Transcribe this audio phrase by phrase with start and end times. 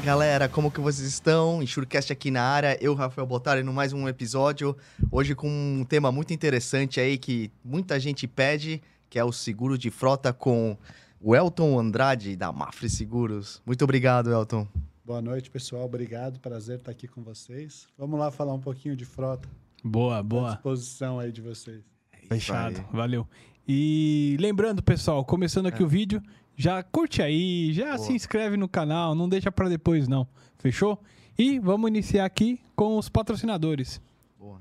[0.00, 1.62] Fala galera, como que vocês estão?
[1.62, 4.74] Enxurcast aqui na área, eu, Rafael Botari, no mais um episódio.
[5.10, 8.80] Hoje com um tema muito interessante aí que muita gente pede,
[9.10, 10.74] que é o seguro de frota com
[11.20, 13.60] o Elton Andrade, da Mafre Seguros.
[13.66, 14.66] Muito obrigado, Elton.
[15.04, 15.84] Boa noite, pessoal.
[15.84, 17.86] Obrigado, prazer estar aqui com vocês.
[17.98, 19.48] Vamos lá falar um pouquinho de frota.
[19.84, 20.48] Boa, boa.
[20.50, 21.82] À disposição aí de vocês.
[22.26, 23.26] Fechado, valeu.
[23.68, 25.86] E lembrando, pessoal, começando aqui É.
[25.86, 26.22] o vídeo,
[26.60, 27.98] já curte aí, já Boa.
[27.98, 30.28] se inscreve no canal, não deixa pra depois não,
[30.58, 31.02] fechou?
[31.38, 33.98] E vamos iniciar aqui com os patrocinadores.
[34.38, 34.60] Boa.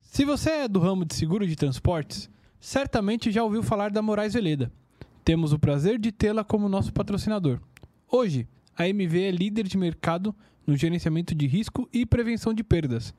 [0.00, 4.32] Se você é do ramo de seguro de transportes, certamente já ouviu falar da Moraes
[4.32, 4.72] Veleda.
[5.22, 7.60] Temos o prazer de tê-la como nosso patrocinador.
[8.10, 10.34] Hoje, a MV é líder de mercado
[10.66, 13.12] no gerenciamento de risco e prevenção de perdas,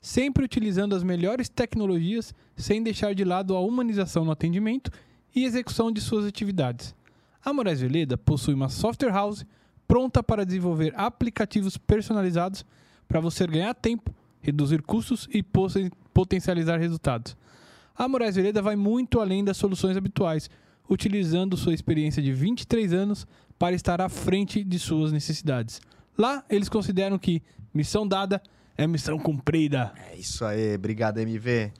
[0.00, 4.92] sempre utilizando as melhores tecnologias sem deixar de lado a humanização no atendimento
[5.34, 6.94] e execução de suas atividades.
[7.44, 9.44] A Moraes Veleda possui uma software house
[9.86, 12.64] pronta para desenvolver aplicativos personalizados
[13.08, 17.36] para você ganhar tempo, reduzir custos e poten- potencializar resultados.
[17.96, 20.48] A Moraes Veleda vai muito além das soluções habituais,
[20.88, 23.26] utilizando sua experiência de 23 anos
[23.58, 25.80] para estar à frente de suas necessidades.
[26.16, 28.42] Lá, eles consideram que missão dada
[28.76, 29.92] é missão cumprida.
[30.10, 31.72] É isso aí, obrigado, MV.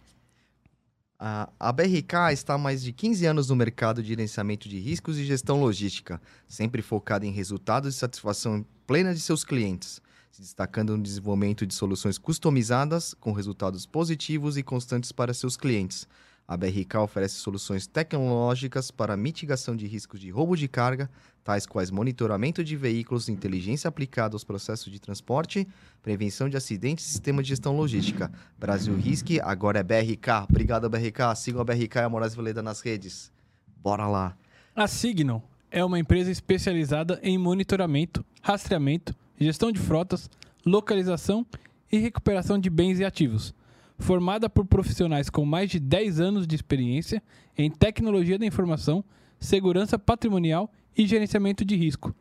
[1.25, 5.25] A, BRK está há mais de 15 anos no mercado de gerenciamento de riscos e
[5.25, 11.03] gestão logística, sempre focada em resultados e satisfação plena de seus clientes, se destacando no
[11.05, 16.09] desenvolvimento de soluções customizadas com resultados positivos e constantes para seus clientes.
[16.47, 21.09] A BRK oferece soluções tecnológicas para mitigação de riscos de roubo de carga,
[21.45, 25.67] tais quais monitoramento de veículos, inteligência aplicada aos processos de transporte,
[26.03, 28.31] prevenção de acidentes e sistema de gestão logística.
[28.59, 30.47] Brasil Risque, agora é BRK.
[30.49, 31.35] Obrigado, BRK.
[31.37, 33.33] Sigam a BRK e a Moraes Veleda nas redes.
[33.77, 34.37] Bora lá.
[34.75, 40.31] A Signal é uma empresa especializada em monitoramento, rastreamento, gestão de frotas,
[40.65, 41.47] localização
[41.91, 43.55] e recuperação de bens e ativos.
[44.03, 47.23] Formada por profissionais com mais de 10 anos de experiência
[47.57, 49.05] em tecnologia da informação,
[49.39, 50.69] segurança patrimonial
[50.99, 52.13] e gerenciamento de risco.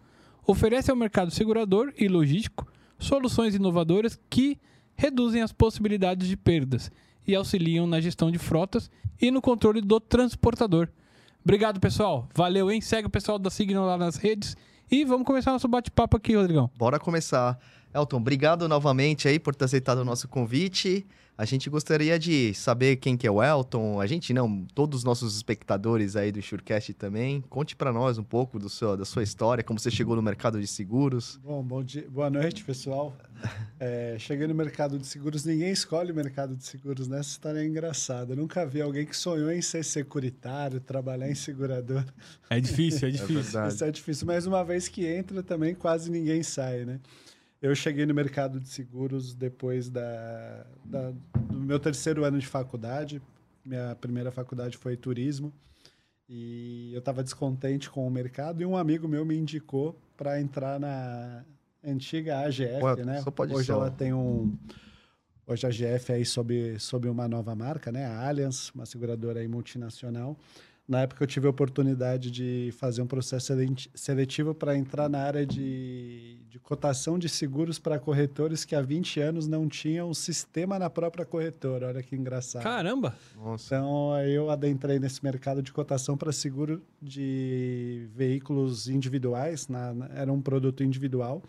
[0.45, 2.67] Oferece ao mercado segurador e logístico
[2.99, 4.59] soluções inovadoras que
[4.95, 6.91] reduzem as possibilidades de perdas
[7.25, 10.87] e auxiliam na gestão de frotas e no controle do transportador.
[11.43, 12.29] Obrigado, pessoal.
[12.35, 12.79] Valeu, hein?
[12.79, 14.55] Segue o pessoal da Signal lá nas redes.
[14.91, 16.69] E vamos começar nosso bate-papo aqui, Rodrigão.
[16.77, 17.57] Bora começar.
[17.91, 21.07] Elton, obrigado novamente aí por ter aceitado o nosso convite.
[21.41, 23.99] A gente gostaria de saber quem que é o Elton.
[23.99, 27.41] A gente não, todos os nossos espectadores aí do Surecast também.
[27.49, 30.61] Conte pra nós um pouco do seu, da sua história, como você chegou no mercado
[30.61, 31.39] de seguros.
[31.43, 33.17] Bom, bom dia, boa noite, pessoal.
[33.79, 37.17] É, cheguei no mercado de seguros, ninguém escolhe o mercado de seguros, né?
[37.17, 38.33] Essa história é engraçada.
[38.33, 42.05] Eu nunca vi alguém que sonhou em ser securitário, trabalhar em segurador.
[42.51, 43.41] É difícil, é É difícil.
[43.41, 43.73] verdade.
[43.73, 46.99] Isso é difícil, mas uma vez que entra também quase ninguém sai, né?
[47.61, 51.11] Eu cheguei no mercado de seguros depois da, da-
[51.49, 53.21] do meu terceiro ano de faculdade.
[53.63, 55.53] Minha primeira faculdade foi turismo.
[56.27, 60.79] E eu estava descontente com o mercado e um amigo meu me indicou para entrar
[60.79, 61.43] na
[61.83, 63.21] antiga AGF, Ué, né?
[63.21, 63.73] só pode Hoje só.
[63.73, 64.57] ela tem um
[65.45, 68.05] Hoje a AGF é aí sob, sob uma nova marca, né?
[68.05, 70.37] A Allianz, uma seguradora aí multinacional.
[70.91, 75.19] Na época eu tive a oportunidade de fazer um processo seleti- seletivo para entrar na
[75.19, 80.13] área de, de cotação de seguros para corretores que há 20 anos não tinham um
[80.13, 81.87] sistema na própria corretora.
[81.87, 82.61] Olha que engraçado.
[82.63, 83.15] Caramba!
[83.37, 83.73] Nossa.
[83.73, 90.33] Então, eu adentrei nesse mercado de cotação para seguro de veículos individuais, na- na- era
[90.33, 91.41] um produto individual.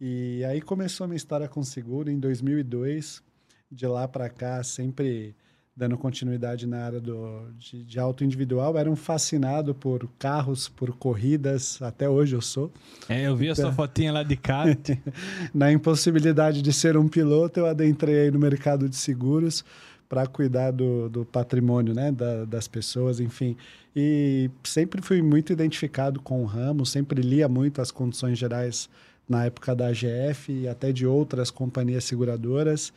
[0.00, 3.22] E aí começou a minha história com seguro em 2002.
[3.70, 5.36] De lá para cá, sempre
[5.76, 8.76] dando continuidade na área do, de, de auto individual.
[8.76, 12.70] Era um fascinado por carros, por corridas, até hoje eu sou.
[13.08, 14.76] É, eu vi a sua fotinha lá de cara.
[15.54, 19.64] Na impossibilidade de ser um piloto, eu adentrei no mercado de seguros
[20.08, 23.56] para cuidar do, do patrimônio né, da- das pessoas, enfim.
[23.94, 28.88] E sempre fui muito identificado com o ramo, sempre lia muito as condições gerais
[29.28, 32.92] na época da AGF e até de outras companhias seguradoras.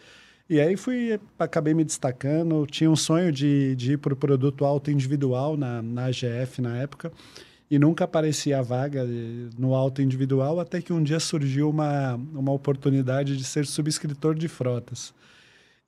[0.53, 4.63] E aí fui, acabei me destacando, tinha um sonho de, de ir para o produto
[4.65, 7.11] auto individual na, na AGF na época
[7.71, 12.13] e nunca aparecia a vaga eh, no auto individual, até que um dia surgiu uma,
[12.13, 15.11] uma oportunidade de ser subscritor de frotas.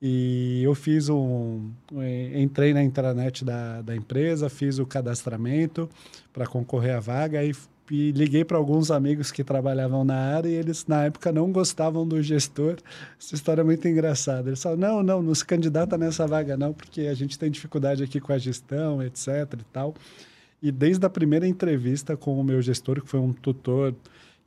[0.01, 1.69] E eu fiz um.
[1.97, 5.87] eh, Entrei na intranet da, da empresa, fiz o cadastramento
[6.33, 7.53] para concorrer à vaga e,
[7.89, 12.07] e liguei para alguns amigos que trabalhavam na área e eles, na época, não gostavam
[12.07, 12.77] do gestor.
[13.19, 14.49] Essa história é muito engraçada.
[14.49, 18.03] Eles falaram: não, não, não se candidata nessa vaga, não, porque a gente tem dificuldade
[18.03, 19.27] aqui com a gestão, etc.
[19.53, 19.93] e tal.
[20.61, 23.93] E desde a primeira entrevista com o meu gestor, que foi um tutor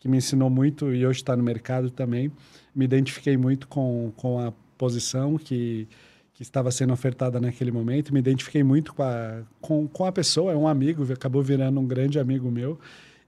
[0.01, 2.33] que me ensinou muito e hoje está no mercado também.
[2.75, 5.89] Me identifiquei muito com, com a posição que,
[6.35, 10.53] que estava sendo ofertada naquele momento, me identifiquei muito com a, com, com a pessoa,
[10.53, 12.79] é um amigo, acabou virando um grande amigo meu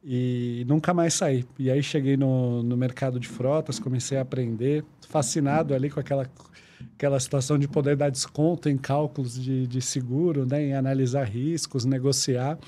[0.03, 1.45] e nunca mais saí.
[1.59, 6.29] E aí cheguei no, no mercado de frotas, comecei a aprender, fascinado ali com aquela,
[6.95, 11.85] aquela situação de poder dar desconto em cálculos de, de seguro, né, em analisar riscos,
[11.85, 12.59] negociar.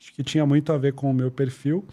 [0.00, 1.84] Acho que tinha muito a ver com o meu perfil.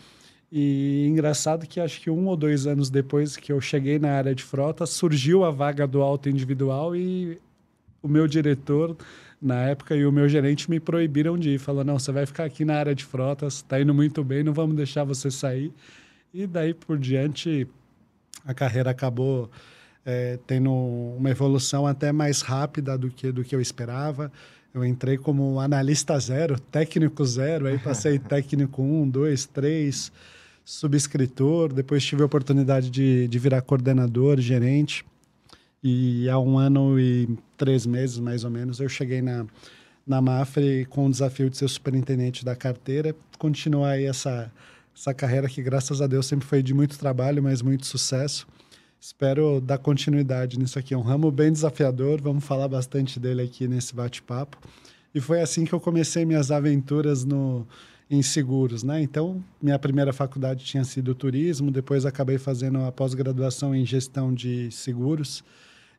[0.51, 4.33] E engraçado que acho que um ou dois anos depois que eu cheguei na área
[4.33, 7.39] de frota, surgiu a vaga do auto individual e
[8.01, 8.97] o meu diretor
[9.41, 11.59] na época e o meu gerente me proibiram de ir.
[11.59, 14.53] Falou, não, você vai ficar aqui na área de frotas, está indo muito bem, não
[14.53, 15.71] vamos deixar você sair.
[16.33, 17.67] E daí por diante,
[18.45, 19.49] a carreira acabou
[20.05, 24.31] é, tendo uma evolução até mais rápida do que, do que eu esperava.
[24.73, 30.11] Eu entrei como analista zero, técnico zero, aí passei técnico um, dois, três,
[30.63, 35.03] subscritor, depois tive a oportunidade de, de virar coordenador, gerente.
[35.83, 39.45] E há um ano e três meses, mais ou menos, eu cheguei na,
[40.05, 43.15] na Mafre com o desafio de ser superintendente da carteira.
[43.37, 44.51] Continuar aí essa,
[44.95, 48.45] essa carreira que, graças a Deus, sempre foi de muito trabalho, mas muito sucesso.
[48.99, 50.93] Espero dar continuidade nisso aqui.
[50.93, 54.57] É um ramo bem desafiador, vamos falar bastante dele aqui nesse bate-papo.
[55.15, 57.65] E foi assim que eu comecei minhas aventuras no,
[58.09, 59.01] em seguros, né?
[59.01, 64.69] Então, minha primeira faculdade tinha sido turismo, depois acabei fazendo a pós-graduação em gestão de
[64.71, 65.41] seguros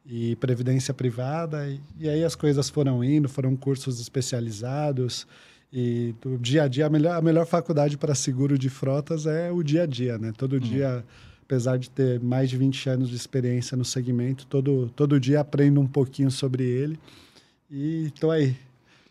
[0.04, 1.68] e previdência privada.
[1.68, 5.26] E, e, aí as coisas foram indo, foram cursos especializados.
[5.72, 9.52] E do dia a dia, a melhor, a melhor faculdade para seguro de frotas é
[9.52, 10.32] o dia a dia, né?
[10.36, 10.58] Todo uhum.
[10.58, 11.04] dia,
[11.42, 15.80] apesar de ter mais de 20 anos de experiência no segmento, todo, todo dia aprendo
[15.80, 16.98] um pouquinho sobre ele.
[17.70, 18.56] E estou aí.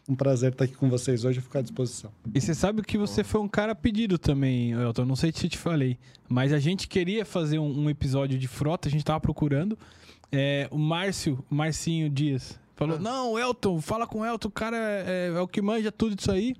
[0.08, 2.12] Um prazer estar aqui com vocês hoje, ficar à disposição.
[2.34, 5.06] E você sabe que você foi um cara pedido também, Elton.
[5.06, 8.90] Não sei se te falei, mas a gente queria fazer um, um episódio de frota,
[8.90, 9.78] a gente estava procurando.
[10.32, 13.00] É, o Márcio, Marcinho Dias, falou: ah.
[13.00, 16.32] Não, Elton, fala com o Elton, o cara é, é, o que manja tudo isso
[16.32, 16.56] aí.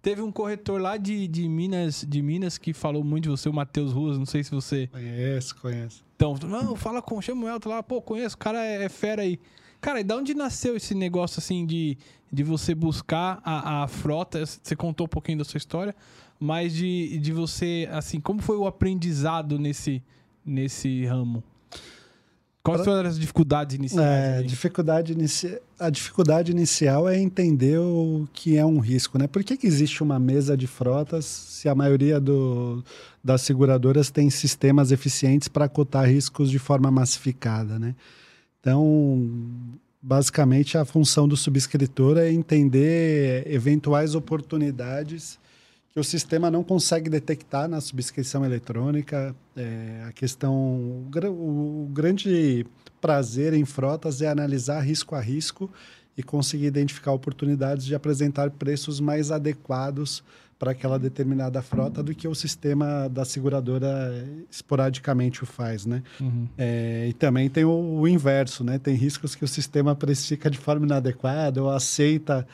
[0.00, 3.52] Teve um corretor lá de, de, Minas, de Minas que falou muito de você, o
[3.52, 4.86] Matheus Ruas, não sei se você.
[4.86, 6.04] Conheço, conheço.
[6.14, 9.22] Então, não, fala com, chama o Elton lá, pô, conheço, o cara é, é fera
[9.22, 9.40] aí.
[9.80, 11.98] Cara, e da onde nasceu esse negócio assim de,
[12.32, 14.44] de você buscar a, a frota?
[14.44, 15.94] Você contou um pouquinho da sua história,
[16.38, 20.02] mas de, de você, assim, como foi o aprendizado nesse,
[20.44, 21.42] nesse ramo?
[22.70, 24.06] Quais foram as dificuldades iniciais?
[24.06, 25.58] É, dificuldade inici...
[25.78, 29.26] A dificuldade inicial é entender o que é um risco, né?
[29.26, 32.84] Por que, que existe uma mesa de frotas se a maioria do...
[33.22, 37.94] das seguradoras tem sistemas eficientes para cotar riscos de forma massificada, né?
[38.60, 39.28] Então,
[40.02, 45.38] basicamente, a função do subscritor é entender eventuais oportunidades
[45.98, 49.34] que o sistema não consegue detectar na subscrição eletrônica.
[49.56, 52.64] É, a questão, o, o, grande
[53.00, 55.68] prazer em frotas é analisar risco a risco
[56.16, 60.22] e conseguir identificar oportunidades de apresentar preços mais adequados
[60.56, 66.02] para aquela determinada frota do que o sistema da seguradora esporadicamente o faz, né?
[66.20, 66.48] Uhum.
[66.56, 68.78] É, e também tem o, o, inverso, né?
[68.78, 72.46] Tem riscos que o sistema precifica de forma inadequada ou aceita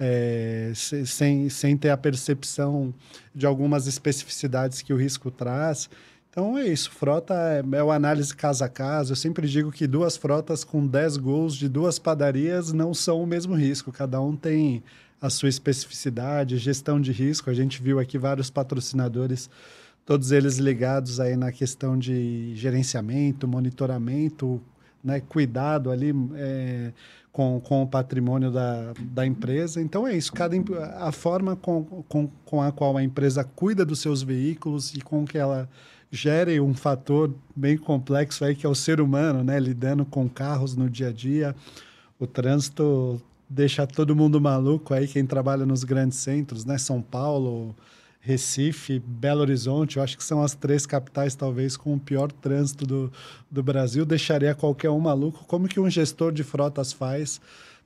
[0.00, 2.94] é, sem, sem ter a percepção
[3.34, 5.90] de algumas especificidades que o risco traz.
[6.30, 9.12] Então é isso, frota é, é uma análise caso a caso.
[9.12, 13.26] Eu sempre digo que duas frotas com 10 gols de duas padarias não são o
[13.26, 14.82] mesmo risco, cada um tem
[15.20, 17.50] a sua especificidade, gestão de risco.
[17.50, 19.50] A gente viu aqui vários patrocinadores,
[20.06, 24.62] todos eles ligados aí na questão de gerenciamento, monitoramento,
[25.04, 26.14] né, cuidado ali.
[26.36, 26.92] É,
[27.32, 29.80] com, com o patrimônio da, da empresa.
[29.80, 30.56] Então é isso, cada,
[30.98, 35.24] a forma com, com, com a qual a empresa cuida dos seus veículos e com
[35.24, 35.68] que ela
[36.10, 40.74] gere um fator bem complexo aí que é o ser humano, né, lidando com carros
[40.74, 41.54] no dia a dia.
[42.18, 47.74] O trânsito deixa todo mundo maluco aí quem trabalha nos grandes centros, né, São Paulo,
[48.22, 52.86] Recife, Belo Horizonte, eu acho que são as três capitais, talvez, com o pior trânsito
[52.86, 53.10] do,
[53.50, 54.04] do Brasil.
[54.04, 55.44] Deixaria qualquer um maluco.
[55.46, 57.40] Como que um gestor de frotas faz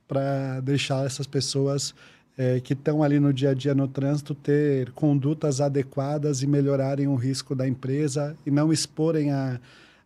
[0.05, 1.95] para deixar essas pessoas
[2.37, 7.07] é, que estão ali no dia a dia no trânsito ter condutas adequadas e melhorarem
[7.07, 9.57] o risco da empresa e não exporem a,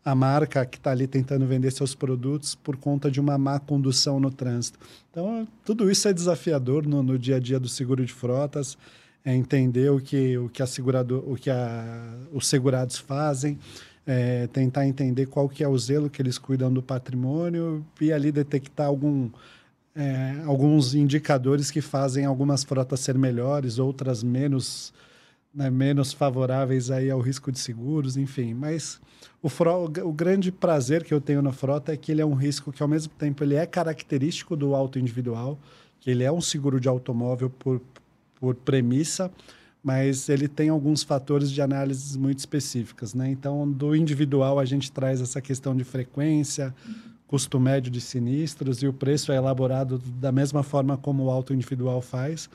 [0.05, 4.19] a marca que está ali tentando vender seus produtos por conta de uma má condução
[4.19, 4.77] no trânsito.
[5.09, 8.77] Então, tudo isso é desafiador no, no dia a dia do seguro de frotas
[9.29, 10.65] é entender o que, o que, a
[11.25, 13.59] o que a, os segurados fazem,
[14.05, 18.31] é, tentar entender qual que é o zelo que eles cuidam do patrimônio e ali
[18.31, 19.29] detectar algum,
[19.95, 24.91] é, alguns indicadores que fazem algumas frotas ser melhores, outras menos
[25.53, 28.53] né, menos favoráveis aí ao risco de seguros, enfim.
[28.53, 28.99] Mas
[29.41, 29.49] o,
[30.03, 32.81] o grande prazer que eu tenho na frota é que ele é um risco que,
[32.81, 35.59] ao mesmo tempo, ele é característico do auto individual,
[35.99, 37.81] que ele é um seguro de automóvel por,
[38.39, 39.31] por premissa,
[39.83, 43.29] mas ele tem alguns fatores de análise muito específicas, né?
[43.29, 46.73] Então, do individual a gente traz essa questão de frequência,
[47.27, 51.53] custo médio de sinistros e o preço é elaborado da mesma forma como o auto
[51.53, 52.49] individual faz,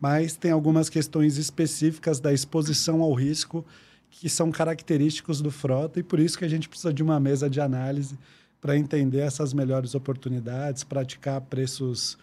[0.00, 3.64] mas tem algumas questões específicas da exposição ao risco
[4.10, 7.50] que são característicos do frota e por isso que a gente precisa de uma mesa
[7.50, 8.18] de análise
[8.60, 12.16] para entender essas melhores oportunidades, praticar preços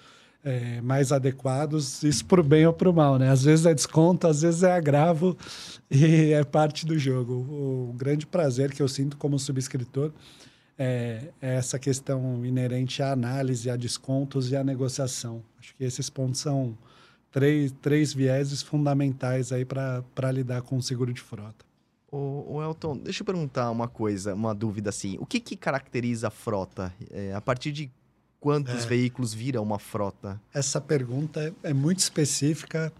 [0.44, 3.30] é, mais adequados, isso para o bem ou para o mal, né?
[3.30, 5.38] Às vezes é desconto, às vezes é agravo
[5.90, 7.34] e é parte do jogo.
[7.34, 10.12] O, o grande prazer que eu sinto como subscritor
[10.78, 15.42] é, é, essa questão inerente à análise, a descontos e à negociação.
[15.60, 16.78] Acho que esses pontos são
[17.32, 21.66] três, três vieses fundamentais aí para lidar com o seguro de frota.
[22.12, 25.18] O, Elton, deixa eu perguntar uma coisa, uma dúvida assim.
[25.20, 26.94] O que, que caracteriza a frota?
[27.10, 27.90] É, a partir de
[28.44, 28.88] quantos é.
[28.88, 30.38] veículos vira uma frota?
[30.54, 32.92] Essa pergunta é, é muito específica.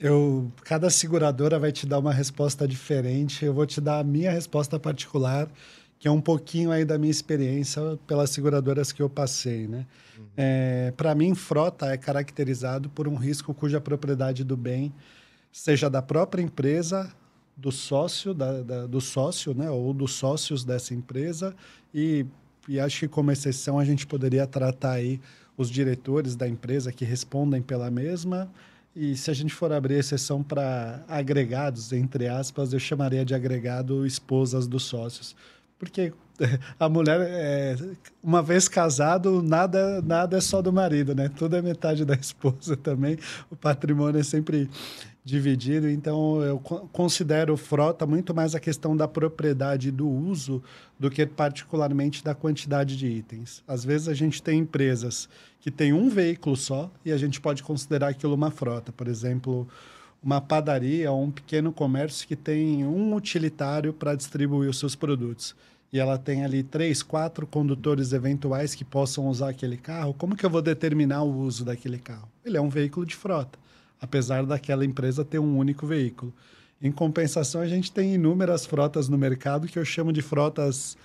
[0.00, 3.44] Eu, cada seguradora vai te dar uma resposta diferente.
[3.44, 5.46] Eu vou te dar a minha resposta particular,
[5.98, 9.84] que é um pouquinho aí da minha experiência pelas seguradoras que eu passei, né?
[10.16, 10.24] Uhum.
[10.34, 14.90] É, Para mim, frota é caracterizado por um risco cuja propriedade do bem
[15.52, 17.12] seja da própria empresa,
[17.56, 19.68] do sócio, da, da, do sócio, né?
[19.70, 21.54] Ou dos sócios dessa empresa
[21.92, 22.24] e
[22.68, 25.20] e acho que como exceção a gente poderia tratar aí
[25.56, 28.48] os diretores da empresa que respondem pela mesma.
[28.94, 34.06] E se a gente for abrir exceção para agregados, entre aspas, eu chamaria de agregado
[34.06, 35.34] esposas dos sócios.
[35.78, 36.12] Porque
[36.78, 37.76] a mulher, é,
[38.22, 41.28] uma vez casado, nada, nada é só do marido, né?
[41.28, 43.18] Tudo é metade da esposa também.
[43.50, 44.68] O patrimônio é sempre
[45.28, 45.88] dividido.
[45.88, 50.62] Então, eu considero frota muito mais a questão da propriedade do uso
[50.98, 53.62] do que particularmente da quantidade de itens.
[53.68, 55.28] Às vezes, a gente tem empresas
[55.60, 58.90] que têm um veículo só e a gente pode considerar aquilo uma frota.
[58.90, 59.68] Por exemplo,
[60.22, 65.54] uma padaria ou um pequeno comércio que tem um utilitário para distribuir os seus produtos.
[65.92, 70.14] E ela tem ali três, quatro condutores eventuais que possam usar aquele carro.
[70.14, 72.28] Como que eu vou determinar o uso daquele carro?
[72.44, 73.58] Ele é um veículo de frota
[74.00, 76.32] apesar daquela empresa ter um único veículo.
[76.80, 80.96] Em compensação, a gente tem inúmeras frotas no mercado que eu chamo de frotas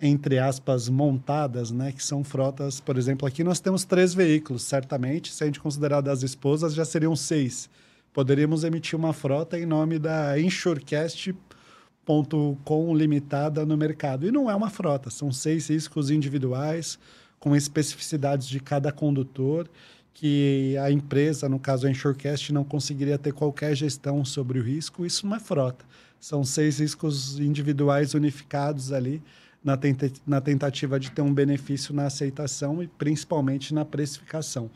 [0.00, 5.32] entre aspas montadas, né, que são frotas, por exemplo, aqui nós temos três veículos, certamente,
[5.32, 7.68] se a gente considerar das esposas, já seriam seis.
[8.12, 14.24] Poderíamos emitir uma frota em nome da Insurecast.com limitada no mercado.
[14.26, 16.96] E não é uma frota, são seis riscos individuais
[17.38, 19.68] com especificidades de cada condutor
[20.14, 25.06] que a empresa, no caso a Insurecast, não conseguiria ter qualquer gestão sobre o risco,
[25.06, 25.84] isso não é frota.
[26.20, 29.22] São seis riscos individuais unificados ali
[29.62, 34.70] na, tenta na tentativa de ter um benefício na aceitação e principalmente na precificação.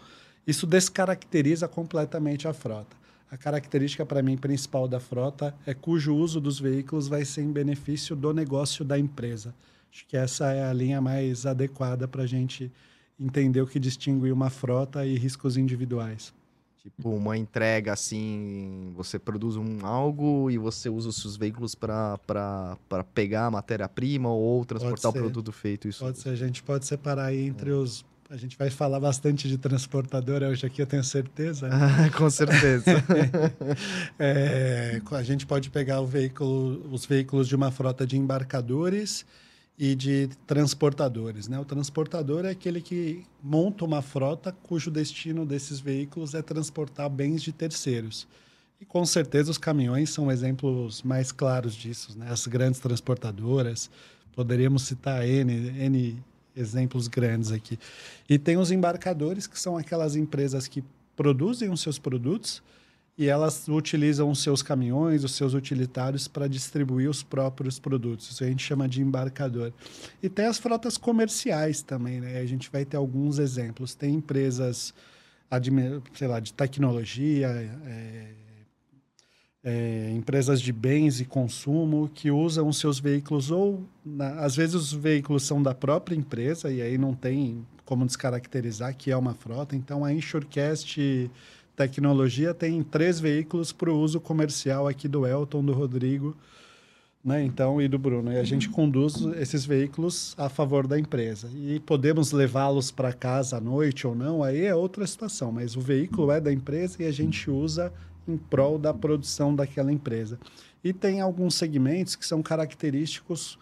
[0.47, 2.97] Isso descaracteriza completamente a frota.
[3.31, 7.51] A característica, para mim, principal da frota é cujo uso dos veículos vai ser em
[7.51, 9.55] benefício do negócio da empresa.
[9.91, 12.71] Acho que essa é a linha mais adequada para a gente
[13.23, 16.33] entender o que distingue uma frota e riscos individuais.
[16.83, 22.19] Tipo, uma entrega assim, você produz um algo e você usa os seus veículos para
[23.15, 25.87] pegar a matéria-prima ou transportar o produto feito.
[25.87, 26.05] Isso.
[26.05, 27.75] Pode ser, a gente pode separar aí entre é.
[27.75, 28.05] os.
[28.29, 31.69] A gente vai falar bastante de transportadora hoje aqui, eu tenho certeza.
[31.69, 32.11] Né?
[32.17, 32.85] Com certeza.
[34.19, 39.25] é, a gente pode pegar o veículo, os veículos de uma frota de embarcadores
[39.79, 41.49] e de transportadores.
[41.49, 41.59] Né?
[41.59, 47.43] O transportador é aquele que monta uma frota cujo destino desses veículos é transportar bens
[47.43, 48.27] de terceiros.
[48.81, 52.19] E com certeza os caminhões são exemplos mais claros disso.
[52.19, 52.31] Né?
[52.31, 53.91] As grandes transportadoras,
[54.35, 56.23] poderíamos citar N, N
[56.55, 57.79] exemplos grandes aqui.
[58.29, 60.85] E tem os embarcadores, que são aquelas empresas que
[61.17, 62.63] produzem os seus produtos
[63.17, 68.31] e elas utilizam os seus caminhões, os seus utilitários para distribuir os próprios produtos.
[68.31, 69.73] Isso a gente chama de embarcador.
[70.23, 72.39] E tem as frotas comerciais também, né?
[72.39, 73.95] A gente vai ter alguns exemplos.
[73.95, 74.95] Tem empresas,
[76.15, 78.35] sei lá, de tecnologia, é,
[79.63, 84.75] é, empresas de bens e consumo que usam os seus veículos ou na, às vezes
[84.75, 89.35] os veículos são da própria empresa e aí não tem como descaracterizar que é uma
[89.35, 89.77] frota.
[89.77, 91.31] Então a Insurecast
[91.77, 96.37] tecnologia tem três veículos para o uso comercial aqui do Elton, do Rodrigo,
[97.25, 97.43] né?
[97.43, 98.33] Então e do Bruno.
[98.33, 103.59] E a gente conduz esses veículos a favor da empresa e podemos levá-los para casa
[103.59, 104.43] à noite ou não.
[104.43, 105.53] Aí é outra situação.
[105.53, 107.93] Mas o veículo é da empresa e a gente usa
[108.27, 110.39] em prol da produção daquela empresa.
[110.83, 113.59] E tem alguns segmentos que são característicos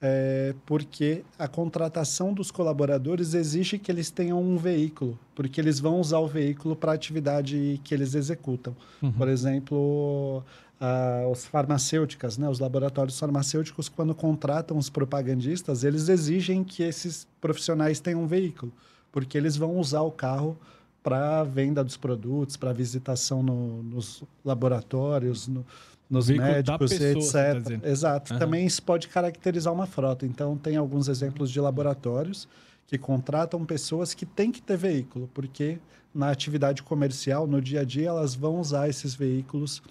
[0.00, 6.00] é, porque a contratação dos colaboradores exige que eles tenham um veículo, porque eles vão
[6.00, 8.76] usar o veículo para a atividade que eles executam.
[9.02, 9.10] Uhum.
[9.12, 10.44] Por exemplo,
[10.80, 17.26] uh, os farmacêuticas, né, os laboratórios farmacêuticos, quando contratam os propagandistas, eles exigem que esses
[17.40, 18.72] profissionais tenham um veículo,
[19.10, 20.56] porque eles vão usar o carro
[21.02, 25.64] para venda dos produtos, para visitação no, nos laboratórios, no,
[26.08, 27.80] nos médicos, pessoa, etc.
[27.80, 28.32] Tá Exato.
[28.32, 28.38] Uhum.
[28.38, 30.24] Também isso pode caracterizar uma frota.
[30.24, 32.48] Então, tem alguns exemplos de laboratórios
[32.86, 35.78] que contratam pessoas que têm que ter veículo, porque
[36.14, 39.82] na atividade comercial, no dia a dia, elas vão usar esses veículos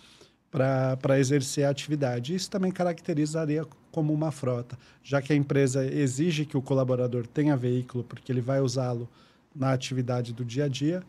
[0.49, 2.33] para exercer a atividade.
[2.33, 7.55] Isso também caracterizaria como uma frota, já que a empresa exige que o colaborador tenha
[7.55, 9.07] veículo, porque ele vai usá-lo
[9.55, 11.03] na atividade do dia a dia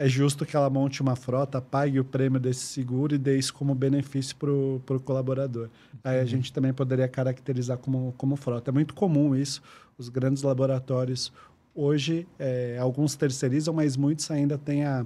[0.00, 3.52] é justo que ela monte uma frota, pague o prêmio desse seguro e dê isso
[3.52, 5.68] como benefício para o colaborador.
[6.02, 8.70] Aí a gente também poderia caracterizar como, como frota.
[8.70, 9.60] É muito comum isso.
[9.98, 11.30] Os grandes laboratórios,
[11.74, 15.04] hoje, é, alguns terceirizam, mas muitos ainda têm a,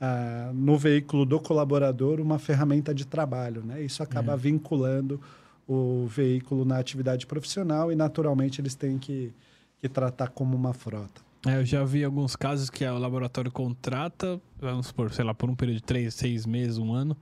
[0.00, 3.62] a, no veículo do colaborador uma ferramenta de trabalho.
[3.62, 3.82] Né?
[3.82, 4.36] Isso acaba é.
[4.38, 5.20] vinculando
[5.68, 9.34] o veículo na atividade profissional e, naturalmente, eles têm que,
[9.82, 11.20] que tratar como uma frota.
[11.46, 15.48] É, eu já vi alguns casos que o laboratório contrata, vamos supor, sei lá, por
[15.48, 17.16] um período de três, seis meses, um ano.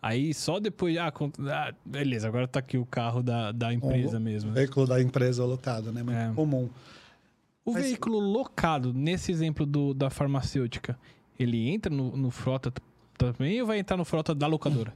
[0.00, 1.12] Aí só depois, ah,
[1.50, 4.50] ah beleza, agora tá aqui o carro da, da empresa o, mesmo.
[4.50, 6.02] O veículo da empresa alocado, né?
[6.02, 6.32] Muito é.
[6.34, 6.68] comum.
[7.64, 7.84] O Mas...
[7.84, 10.98] veículo locado, nesse exemplo do, da farmacêutica,
[11.38, 12.72] ele entra no, no frota
[13.16, 14.94] também ou vai entrar no frota da locadora?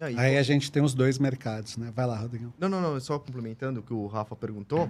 [0.00, 1.92] Aí, Aí a gente tem os dois mercados, né?
[1.94, 2.54] Vai lá, Rodrigo.
[2.58, 2.98] Não, não, não.
[3.00, 4.88] Só complementando o que o Rafa perguntou.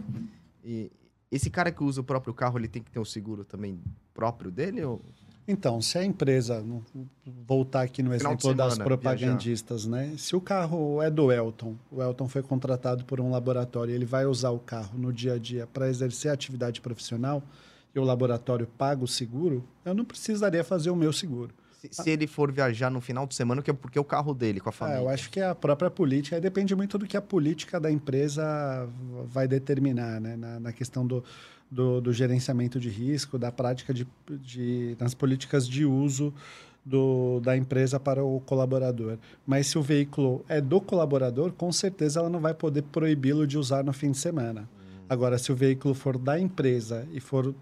[0.65, 0.93] E
[1.31, 3.81] esse cara que usa o próprio carro, ele tem que ter um seguro também
[4.13, 4.83] próprio dele?
[4.83, 5.01] Ou...
[5.47, 6.65] Então, se a empresa,
[7.47, 10.07] voltar aqui no exemplo semana, das propagandistas, viajar.
[10.07, 10.15] né?
[10.17, 14.27] Se o carro é do Elton, o Elton foi contratado por um laboratório, ele vai
[14.27, 17.43] usar o carro no dia a dia para exercer a atividade profissional
[17.95, 21.53] e o laboratório paga o seguro, eu não precisaria fazer o meu seguro.
[21.81, 24.35] Se, se, ele for viajar no final de semana, que é porque é o carro
[24.35, 24.99] dele, com a família.
[24.99, 27.81] É, eu acho que é a própria política, aí depende muito do que a política
[27.81, 28.87] da empresa
[29.25, 30.37] vai determinar, né?
[30.37, 31.25] Na, na questão do,
[31.71, 36.35] do, do, gerenciamento de risco, da prática de, de das políticas de uso
[36.85, 39.17] do, da empresa para o colaborador.
[39.47, 43.57] Mas se o veículo é do colaborador, com certeza ela não vai poder proibi-lo de
[43.57, 44.63] usar no fim de semana.
[44.63, 45.05] Hum.
[45.09, 47.55] Agora, se o veículo for da empresa e for,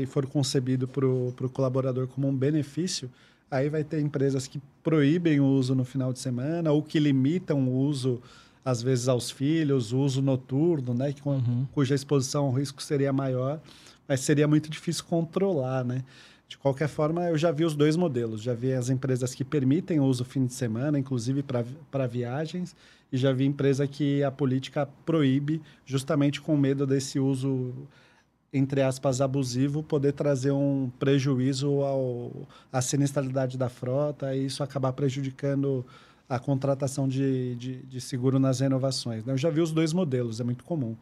[0.00, 3.10] e for concebido para o colaborador como um benefício,
[3.52, 7.68] Aí vai ter empresas que proíbem o uso no final de semana ou que limitam
[7.68, 8.18] o uso,
[8.64, 11.12] às vezes, aos filhos, o uso noturno, né?
[11.12, 11.66] Que, uhum.
[11.70, 13.60] Cuja exposição ao risco seria maior,
[14.08, 16.02] mas seria muito difícil controlar, né?
[16.48, 18.40] De qualquer forma, eu já vi os dois modelos.
[18.40, 21.44] Já vi as empresas que permitem o uso fim de semana, inclusive
[21.90, 22.74] para viagens,
[23.12, 27.74] e já vi empresa que a política proíbe justamente com medo desse uso
[28.52, 34.92] entre aspas, abusivo poder trazer um prejuízo ao, à sinistralidade da frota e isso acabar
[34.92, 35.84] prejudicando
[36.28, 39.24] a contratação de, de, de seguro nas renovações.
[39.24, 39.32] Né?
[39.32, 40.96] Eu já vi os dois modelos, é muito comum.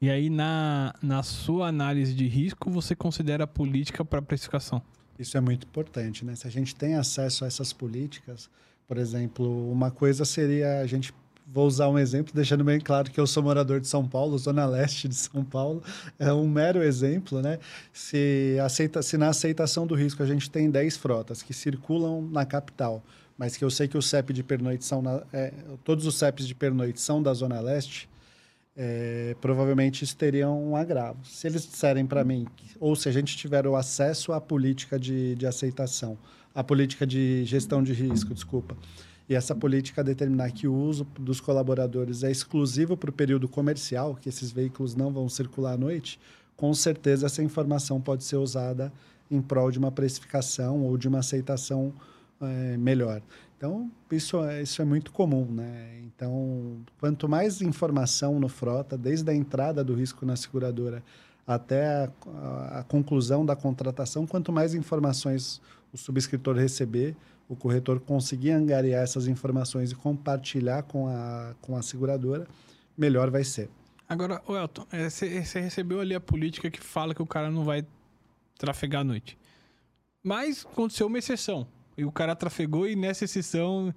[0.00, 4.82] E aí, na, na sua análise de risco, você considera a política para precificação?
[5.18, 6.34] Isso é muito importante, né?
[6.34, 8.50] Se a gente tem acesso a essas políticas,
[8.86, 11.14] por exemplo, uma coisa seria a gente
[11.46, 14.66] vou usar um exemplo, deixando bem claro que eu sou morador de São Paulo, zona
[14.66, 15.82] leste de São Paulo,
[16.18, 17.58] é um mero exemplo, né?
[17.92, 22.44] Se, aceita, se na aceitação do risco a gente tem 10 frotas que circulam na
[22.44, 23.02] capital,
[23.36, 25.52] mas que eu sei que o CEP de pernoite são na, é,
[25.84, 28.08] todos os CEPs de pernoite são da zona leste,
[28.76, 31.24] é, provavelmente isso teria um agravo.
[31.24, 32.46] Se eles disserem para mim,
[32.80, 36.18] ou se a gente tiver o acesso à política de, de aceitação,
[36.54, 38.76] à política de gestão de risco, desculpa,
[39.28, 44.14] e essa política determinar que o uso dos colaboradores é exclusivo para o período comercial,
[44.14, 46.20] que esses veículos não vão circular à noite,
[46.56, 48.92] com certeza essa informação pode ser usada
[49.30, 51.92] em prol de uma precificação ou de uma aceitação
[52.40, 53.22] é, melhor.
[53.56, 55.46] Então, isso é, isso é muito comum.
[55.46, 56.00] Né?
[56.04, 61.02] Então, quanto mais informação no frota, desde a entrada do risco na seguradora
[61.46, 65.60] até a, a, a conclusão da contratação, quanto mais informações
[65.94, 67.16] o subscritor receber,
[67.48, 72.48] o corretor conseguir angariar essas informações e compartilhar com a, com a seguradora,
[72.98, 73.70] melhor vai ser.
[74.08, 77.86] Agora, Elton, você é, recebeu ali a política que fala que o cara não vai
[78.58, 79.38] trafegar à noite.
[80.22, 81.66] Mas aconteceu uma exceção.
[81.96, 83.94] E o cara trafegou e nessa exceção,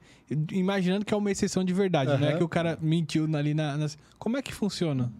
[0.51, 2.19] imaginando que é uma exceção de verdade, uhum.
[2.19, 3.87] não é que o cara mentiu ali na, na...
[4.19, 5.11] Como é que funciona?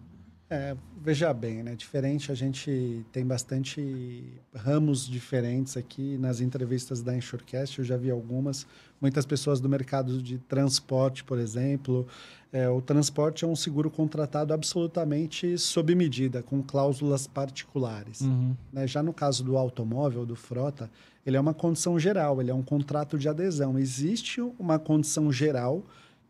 [0.50, 1.74] É, veja bem, né?
[1.74, 8.10] Diferente, a gente tem bastante ramos diferentes aqui nas entrevistas da Insurecast, eu já vi
[8.10, 8.66] algumas.
[8.98, 12.06] Muitas pessoas do mercado de transporte, por exemplo.
[12.50, 18.22] É, o transporte é um seguro contratado absolutamente sob medida, com cláusulas particulares.
[18.22, 18.56] Uhum.
[18.72, 18.86] Né?
[18.86, 20.90] Já no caso do automóvel, do frota,
[21.26, 23.78] ele é uma condição geral, ele é um contrato de adesão.
[23.78, 25.84] Existe uma condição geral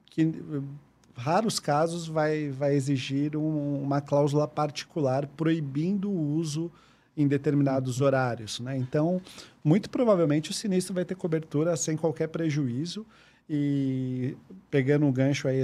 [0.07, 0.25] que
[1.19, 6.71] raros casos vai, vai exigir um, uma cláusula particular proibindo o uso
[7.17, 8.61] em determinados horários.
[8.61, 8.77] Né?
[8.77, 9.21] Então,
[9.65, 13.05] muito provavelmente o sinistro vai ter cobertura sem qualquer prejuízo.
[13.51, 14.37] E
[14.71, 15.59] pegando um gancho aí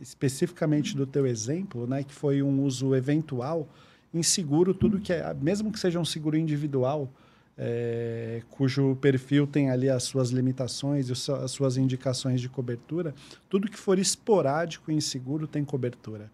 [0.00, 3.68] especificamente do teu exemplo, né, que foi um uso eventual,
[4.14, 7.12] em seguro, tudo que é, mesmo que seja um seguro individual,
[7.58, 13.12] é, cujo perfil tem ali as suas limitações e as suas indicações de cobertura,
[13.50, 16.30] tudo que for esporádico em seguro tem cobertura.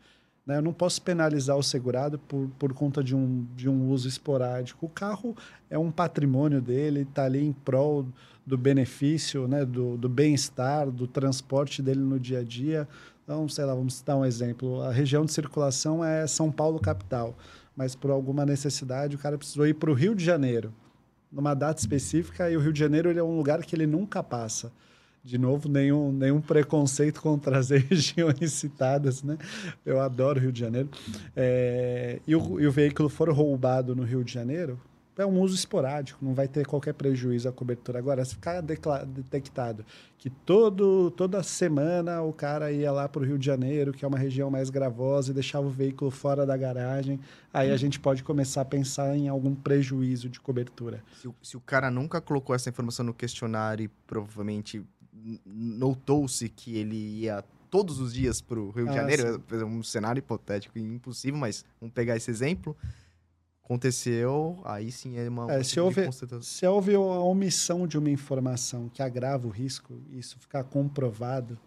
[0.47, 0.59] Né?
[0.59, 4.85] Eu não posso penalizar o segurado por, por conta de um, de um uso esporádico.
[4.85, 5.35] O carro
[5.71, 8.07] é um patrimônio dele, está ali em prol
[8.45, 9.65] do benefício, né?
[9.65, 12.87] do, do bem-estar, do transporte dele no dia a dia.
[13.23, 14.83] Então, sei lá, vamos citar um exemplo.
[14.83, 17.35] A região de circulação é São Paulo capital,
[17.75, 20.71] mas por alguma necessidade o cara precisou ir para o Rio de Janeiro
[21.35, 24.23] numa data específica e o Rio de Janeiro ele é um lugar que ele nunca
[24.23, 24.73] passa.
[25.25, 29.39] De novo, nenhum, nenhum preconceito contra as regiões citadas, né?
[29.85, 30.91] Eu adoro Rio de Janeiro.
[31.35, 34.79] É, e, o, e o veículo for roubado no Rio de Janeiro,
[35.17, 37.99] é um uso esporádico, não vai ter qualquer prejuízo à cobertura.
[37.99, 39.85] Agora, se ficar detectado
[40.19, 44.09] que todo, toda semana o cara ia lá para o Rio de Janeiro, que é
[44.09, 47.21] uma região mais gravosa, e deixava o veículo fora da garagem,
[47.53, 51.03] aí a gente pode começar a pensar em algum prejuízo de cobertura.
[51.21, 54.85] Se, se o cara nunca colocou essa informação no questionário e provavelmente
[55.47, 59.65] notou-se que ele ia todos os dias para o Rio de ah, Janeiro, sim.
[59.65, 62.77] um cenário hipotético impossível, mas vamos pegar esse exemplo
[63.65, 65.51] aconteceu, aí sim é uma.
[65.51, 66.09] É, se, houve,
[66.43, 71.59] se houve a omissão de uma informação que agrava o risco, isso ficar comprovado,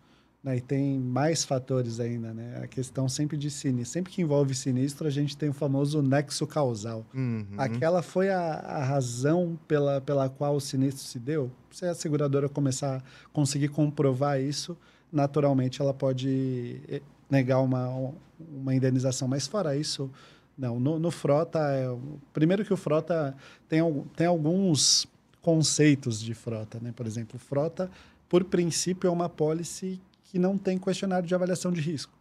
[0.43, 2.61] né, e tem mais fatores ainda, né?
[2.63, 3.93] A questão sempre de sinistro.
[3.93, 7.03] Sempre que envolve sinistro, a gente tem o famoso nexo causal.
[7.13, 7.47] Uhum.
[7.57, 11.51] Aquela foi a, a, razão pela, pela qual o sinistro se deu.
[11.71, 14.77] Se a seguradora começar a conseguir comprovar isso,
[15.11, 19.27] naturalmente ela pode eh, negar uma, uma indenização.
[19.27, 20.11] Mas fora isso
[20.57, 21.87] não, no, no Frota, é,
[22.33, 23.35] primeiro que o Frota
[23.69, 23.79] tem,
[24.15, 25.07] tem alguns
[25.41, 26.91] conceitos de frota, né?
[26.93, 27.89] Por exemplo, frota,
[28.27, 32.11] por princípio, é uma policy que não tem questionário de avaliação de risco.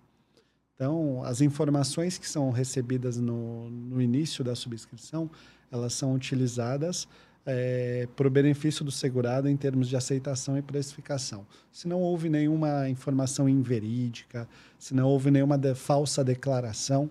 [0.75, 5.29] Então, as informações que são recebidas no, no início da subscrição,
[5.73, 7.09] elas são utilizadas
[7.47, 11.47] é, para o benefício do segurado em termos de aceitação e precificação.
[11.73, 17.09] Se não houve nenhuma informação inverídica, se não houve nenhuma de, falsa declaração,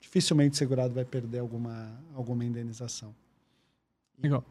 [0.00, 3.14] dificilmente o segurado vai perder alguma, alguma indenização.
[4.22, 4.44] Legal.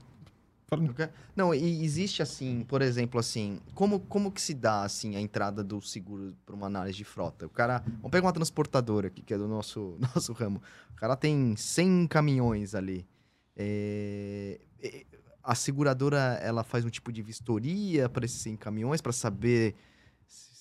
[1.33, 5.63] Não, e existe assim, por exemplo, assim, como, como que se dá assim a entrada
[5.63, 7.45] do seguro para uma análise de frota?
[7.45, 10.61] O cara, vamos pegar uma transportadora aqui, que é do nosso nosso ramo.
[10.91, 13.07] O cara tem 100 caminhões ali.
[13.55, 14.59] É,
[15.41, 19.73] a seguradora ela faz um tipo de vistoria para esses 100 caminhões para saber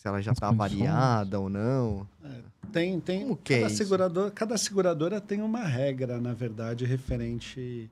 [0.07, 2.07] se ela já está variada ou não.
[2.25, 2.29] É,
[2.73, 3.23] tem, tem.
[3.23, 7.91] Como que é cada é seguradora, cada seguradora tem uma regra, na verdade, referente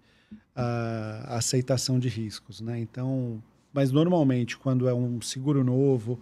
[0.55, 2.79] à aceitação de riscos, né?
[2.79, 6.21] Então, mas normalmente quando é um seguro novo,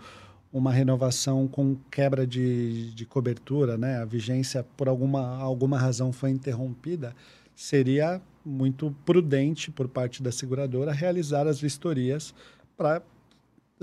[0.51, 3.99] uma renovação com quebra de, de cobertura, né?
[3.99, 7.15] A vigência por alguma alguma razão foi interrompida,
[7.55, 12.35] seria muito prudente por parte da seguradora realizar as vistorias
[12.77, 13.03] para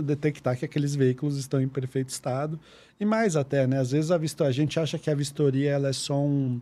[0.01, 2.59] detectar que aqueles veículos estão em perfeito estado.
[2.99, 3.79] E mais até, né?
[3.79, 6.59] Às vezes a, vistoria, a gente acha que a vistoria ela é só um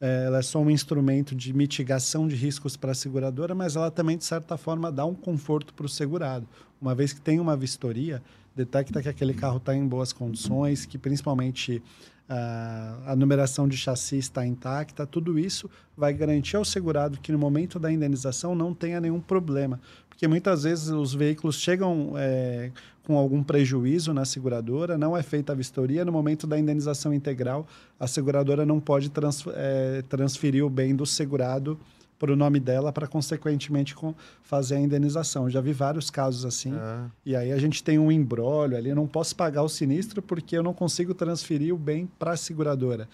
[0.00, 3.90] é, ela é só um instrumento de mitigação de riscos para a seguradora, mas ela
[3.90, 6.46] também, de certa forma, dá um conforto para o segurado.
[6.80, 8.22] Uma vez que tem uma vistoria,
[8.54, 11.82] detecta que aquele carro está em boas condições, que principalmente
[12.26, 17.78] a numeração de chassi está intacta, tudo isso vai garantir ao segurado que no momento
[17.78, 19.78] da indenização não tenha nenhum problema.
[20.14, 22.70] Porque muitas vezes os veículos chegam é,
[23.04, 27.66] com algum prejuízo na seguradora, não é feita a vistoria, no momento da indenização integral,
[27.98, 31.78] a seguradora não pode trans, é, transferir o bem do segurado
[32.16, 35.50] para o nome dela para, consequentemente, com, fazer a indenização.
[35.50, 36.72] Já vi vários casos assim.
[36.72, 37.10] É.
[37.26, 38.90] E aí a gente tem um embrólio ali.
[38.90, 42.36] Eu não posso pagar o sinistro porque eu não consigo transferir o bem para a
[42.36, 43.08] seguradora.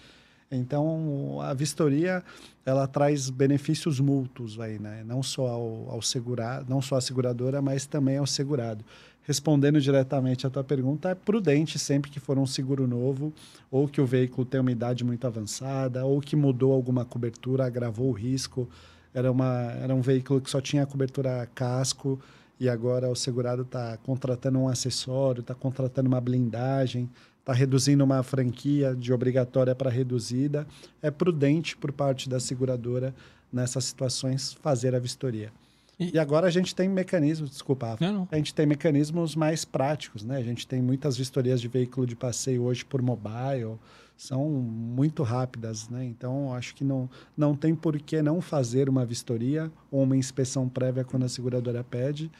[0.51, 2.23] Então, a vistoria
[2.65, 5.03] ela traz benefícios mútuos aí, né?
[5.05, 8.83] Não só ao, ao segurado, não só à seguradora, mas também ao segurado.
[9.23, 13.31] respondendo diretamente a tua pergunta, é prudente sempre que for um seguro novo,
[13.69, 18.09] ou que o veículo tem uma idade muito avançada, ou que mudou alguma cobertura, agravou
[18.09, 18.67] o risco.
[19.13, 22.19] Era, uma, era um veículo que só tinha cobertura casco,
[22.59, 27.09] e agora o segurado está contratando um acessório, está contratando uma blindagem,
[27.41, 30.65] está reduzindo uma franquia de obrigatória para reduzida.
[31.01, 33.13] É prudente por parte da seguradora,
[33.51, 35.51] nessas situações, fazer a vistoria.
[35.99, 38.27] E, e agora a gente tem mecanismos, desculpa, não, não.
[38.31, 40.37] a gente tem mecanismos mais práticos, né?
[40.37, 43.77] A gente tem muitas vistorias de veículo de passeio hoje por mobile,
[44.15, 46.05] são muito rápidas, né?
[46.05, 50.69] Então acho que não, não tem por que não fazer uma vistoria ou uma inspeção
[50.69, 52.31] prévia quando a seguradora pede.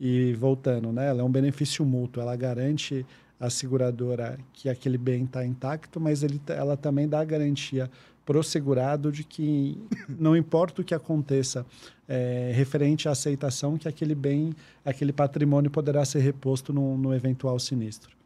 [0.00, 1.08] E voltando, né?
[1.08, 3.04] Ela é um benefício mútuo, ela garante
[3.40, 7.90] a seguradora que aquele bem está intacto, mas ele, ela também dá a garantia
[8.24, 11.64] pro segurado de que não importa o que aconteça
[12.06, 17.58] é, referente à aceitação, que aquele bem, aquele patrimônio poderá ser reposto no, no eventual
[17.58, 18.16] sinistro.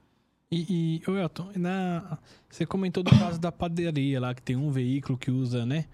[0.51, 2.19] E, e Elton, na,
[2.51, 5.87] você comentou do caso da padaria lá, que tem um veículo que usa, né?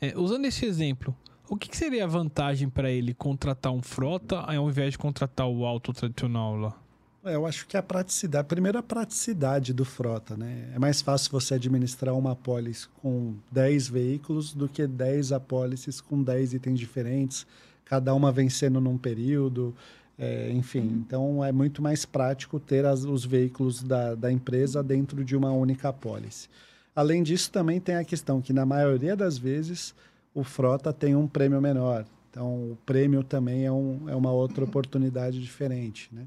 [0.00, 1.16] É, usando esse exemplo,
[1.48, 5.48] o que, que seria a vantagem para ele contratar um frota ao invés de contratar
[5.48, 6.85] o auto tradicional lá?
[7.26, 10.70] É, eu acho que a praticidade, primeiro a praticidade do frota, né?
[10.72, 16.22] É mais fácil você administrar uma apólice com 10 veículos do que 10 apólices com
[16.22, 17.44] 10 itens diferentes,
[17.84, 19.74] cada uma vencendo num período,
[20.16, 20.82] é, enfim.
[20.82, 21.04] Uhum.
[21.04, 25.50] Então é muito mais prático ter as, os veículos da, da empresa dentro de uma
[25.50, 26.48] única apólice.
[26.94, 29.92] Além disso, também tem a questão que, na maioria das vezes,
[30.32, 32.06] o frota tem um prêmio menor.
[32.30, 36.26] Então, o prêmio também é, um, é uma outra oportunidade diferente, né?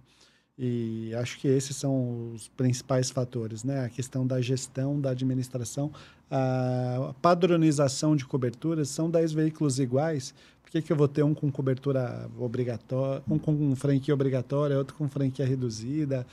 [0.62, 3.86] E acho que esses são os principais fatores, né?
[3.86, 5.90] A questão da gestão, da administração,
[6.30, 8.90] a padronização de coberturas.
[8.90, 10.34] São 10 veículos iguais.
[10.62, 14.96] Por que, que eu vou ter um com cobertura obrigatória, um com franquia obrigatória, outro
[14.98, 16.28] com franquia reduzida?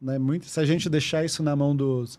[0.00, 0.18] Né?
[0.18, 2.18] Muito, se a gente deixar isso na mão dos,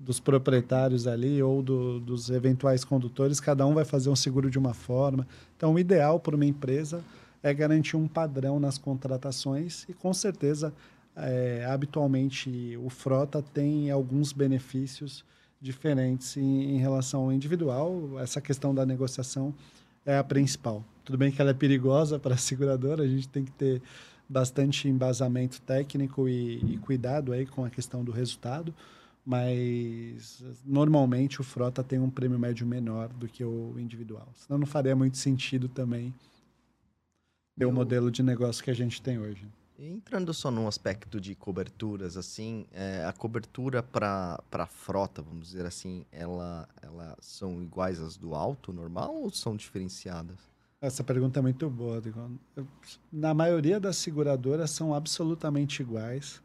[0.00, 4.58] dos proprietários ali ou do, dos eventuais condutores, cada um vai fazer um seguro de
[4.58, 5.28] uma forma.
[5.58, 7.04] Então, o ideal para uma empresa
[7.46, 10.74] é garantir um padrão nas contratações e, com certeza,
[11.14, 15.24] é, habitualmente o frota tem alguns benefícios
[15.60, 18.18] diferentes em, em, relação ao individual.
[18.18, 19.54] Essa questão da negociação
[20.04, 20.84] é a principal.
[21.04, 23.80] Tudo bem que ela é perigosa para a seguradora, a gente tem que ter
[24.28, 28.74] bastante embasamento técnico e, e cuidado aí com a questão do resultado,
[29.24, 34.26] mas normalmente o frota tem um prêmio médio menor do que o individual.
[34.34, 36.12] Senão não faria muito sentido também
[37.64, 39.48] o modelo de negócio que a gente tem hoje.
[39.78, 45.66] Entrando só num aspecto de coberturas, assim, é, a cobertura para a frota, vamos dizer
[45.66, 50.36] assim, ela, ela são iguais às do alto normal ou são diferenciadas?
[50.80, 52.02] Essa pergunta é muito boa.
[53.12, 56.42] Na maioria das seguradoras são absolutamente iguais.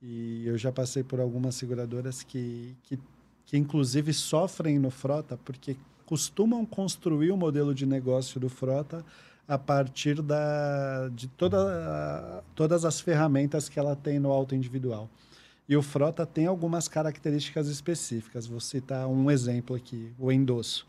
[0.00, 2.98] E eu já passei por algumas seguradoras que, que,
[3.46, 9.04] que inclusive sofrem no frota porque costumam construir o modelo de negócio do frota
[9.46, 15.08] a partir da, de toda, todas as ferramentas que ela tem no auto individual.
[15.68, 18.46] E o Frota tem algumas características específicas.
[18.46, 20.86] Vou citar um exemplo aqui, o endosso.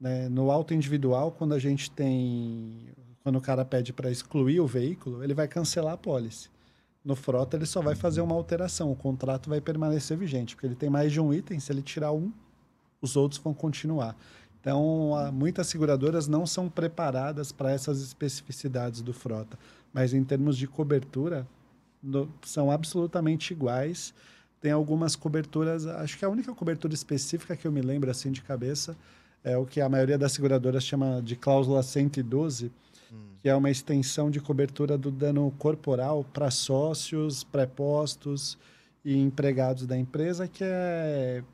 [0.00, 0.28] Né?
[0.28, 2.94] No auto individual, quando a gente tem...
[3.22, 6.48] Quando o cara pede para excluir o veículo, ele vai cancelar a pólice.
[7.04, 8.92] No Frota, ele só vai fazer uma alteração.
[8.92, 11.58] O contrato vai permanecer vigente, porque ele tem mais de um item.
[11.58, 12.32] Se ele tirar um,
[13.00, 14.16] os outros vão continuar.
[14.66, 19.56] Então, muitas seguradoras não são preparadas para essas especificidades do frota,
[19.94, 21.46] mas em termos de cobertura,
[22.02, 24.12] no, são absolutamente iguais.
[24.60, 28.42] Tem algumas coberturas, acho que a única cobertura específica que eu me lembro assim de
[28.42, 28.96] cabeça
[29.44, 32.72] é o que a maioria das seguradoras chama de cláusula 112,
[33.12, 33.16] hum.
[33.40, 38.58] que é uma extensão de cobertura do dano corporal para sócios, prepostos
[39.04, 41.44] e empregados da empresa, que é.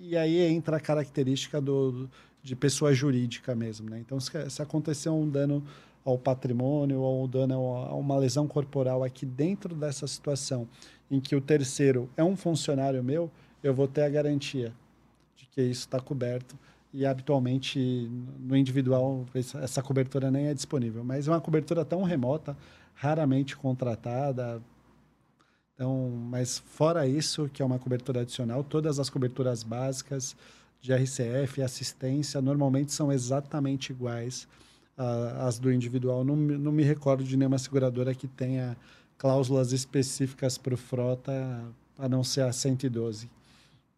[0.00, 2.08] E aí entra a característica do,
[2.42, 4.00] de pessoa jurídica mesmo, né?
[4.00, 5.62] Então, se, se acontecer um dano
[6.04, 10.66] ao patrimônio ou um dano a uma lesão corporal aqui dentro dessa situação,
[11.10, 13.30] em que o terceiro é um funcionário meu,
[13.62, 14.72] eu vou ter a garantia
[15.36, 16.58] de que isso está coberto.
[16.92, 19.24] E habitualmente no individual
[19.62, 22.56] essa cobertura nem é disponível, mas é uma cobertura tão remota,
[22.94, 24.60] raramente contratada.
[25.74, 30.36] Então, mas fora isso, que é uma cobertura adicional, todas as coberturas básicas,
[30.82, 34.48] de RCF e assistência normalmente são exatamente iguais
[35.40, 36.24] às do individual.
[36.24, 38.76] Não, não me recordo de nenhuma seguradora que tenha
[39.16, 41.32] cláusulas específicas para o frota,
[41.96, 43.30] a não ser a 112.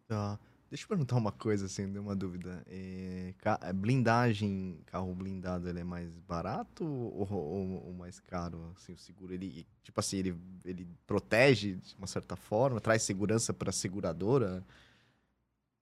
[0.07, 0.39] Tá.
[0.69, 2.61] Deixa eu perguntar uma coisa, assim, deu uma dúvida.
[2.67, 8.59] É, é, blindagem, carro blindado, ele é mais barato ou, ou- ou mais caro?
[8.75, 13.53] Assim, o seguro, ele, tipo assim, ele, ele protege de uma certa forma, traz segurança
[13.53, 14.63] para a seguradora?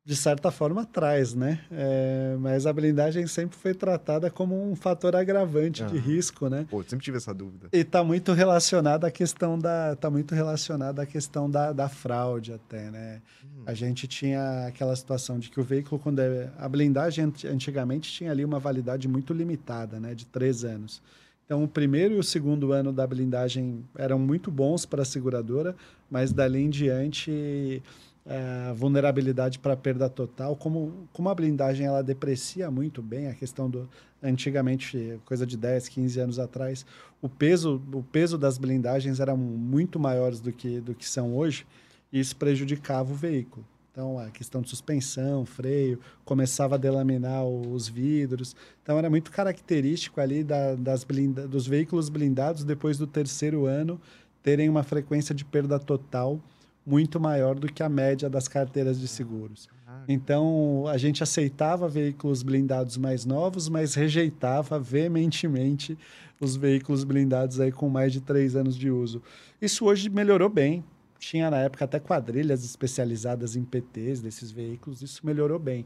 [0.05, 1.61] De certa forma traz, né?
[1.71, 6.05] É, mas a blindagem sempre foi tratada como um fator agravante de Aham.
[6.05, 6.65] risco, né?
[6.69, 7.67] Pô, sempre tive essa dúvida.
[7.71, 12.51] E está muito relacionada à questão da tá muito relacionada à questão da, da fraude
[12.51, 13.21] até, né?
[13.45, 17.45] Hum, A gente tinha aquela situação de que o veículo quando é, a blindagem ant-
[17.45, 21.01] antigamente tinha ali uma validade muito limitada, né, de três anos.
[21.45, 25.75] Então o primeiro e o segundo ano da blindagem eram muito bons para a seguradora,
[26.11, 27.81] mas dali em diante
[28.25, 33.69] a vulnerabilidade para perda total, como, como a blindagem ela deprecia muito bem, a questão
[33.69, 33.89] do
[34.21, 36.85] antigamente, coisa de 10, 15 anos atrás,
[37.21, 41.67] o peso, o peso das blindagens eram muito maiores do que, do que são hoje,
[42.11, 43.65] e isso prejudicava o veículo.
[43.91, 48.55] Então, a questão de suspensão, freio, começava a delaminar os vidros.
[48.81, 54.01] Então, era muito característico ali da, das blinda, dos veículos blindados, depois do terceiro ano,
[54.41, 56.41] terem uma frequência de perda total
[56.85, 59.69] muito maior do que a média das carteiras de seguros.
[60.07, 65.97] Então, a gente aceitava veículos blindados mais novos, mas rejeitava veementemente
[66.41, 69.21] os veículos blindados aí com mais de três anos de uso.
[69.61, 70.83] Isso hoje melhorou bem.
[71.17, 75.85] Tinha na época até quadrilhas especializadas em PTs desses veículos, isso melhorou bem.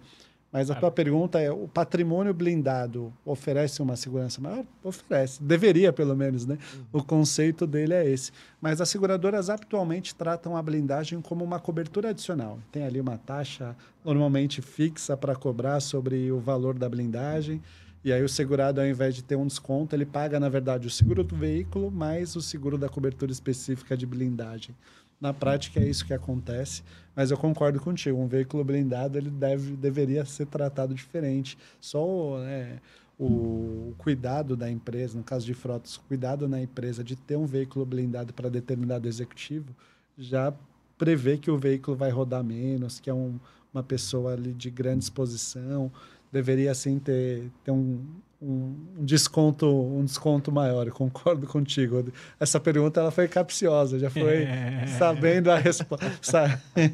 [0.52, 0.82] Mas a Cara.
[0.82, 4.66] tua pergunta é: o patrimônio blindado oferece uma segurança maior?
[4.84, 5.44] Oferece.
[5.44, 6.58] Deveria, pelo menos, né?
[6.92, 8.32] O conceito dele é esse.
[8.62, 12.60] Mas as seguradoras atualmente tratam a blindagem como uma cobertura adicional.
[12.72, 17.62] Tem ali uma taxa normalmente fixa para cobrar sobre o valor da blindagem.
[18.04, 20.90] E aí o segurado, ao invés de ter um desconto, ele paga, na verdade, o
[20.90, 24.74] seguro do veículo mais o seguro da cobertura específica de blindagem.
[25.20, 26.84] Na prática é isso que acontece,
[27.16, 28.20] mas eu concordo contigo.
[28.20, 31.58] Um veículo blindado ele deve, deveria ser tratado diferente.
[31.82, 32.80] Só né,
[33.20, 37.86] o cuidado da empresa, no caso de frotas, cuidado na empresa de ter um veículo
[37.86, 39.76] blindado para determinado executivo
[40.18, 40.54] já
[40.98, 43.40] prevê que o veículo vai rodar menos, que é um,
[43.74, 45.92] uma pessoa ali de grande exposição,
[46.32, 48.06] deveria sim ter, ter um,
[48.42, 50.88] um, um desconto um desconto maior.
[50.88, 52.12] Eu concordo contigo.
[52.40, 54.48] Essa pergunta ela foi capciosa, já foi
[54.98, 56.62] sabendo a resposta.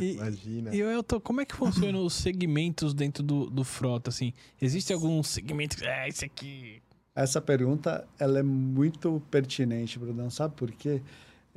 [0.00, 0.74] E, Imagina.
[0.74, 4.32] e eu tô, como é que funcionam os segmentos dentro do, do frota, assim?
[4.60, 6.82] Existe algum segmento que, é, esse aqui...
[7.14, 10.28] Essa pergunta ela é muito pertinente, Brunão.
[10.28, 11.00] Sabe por quê?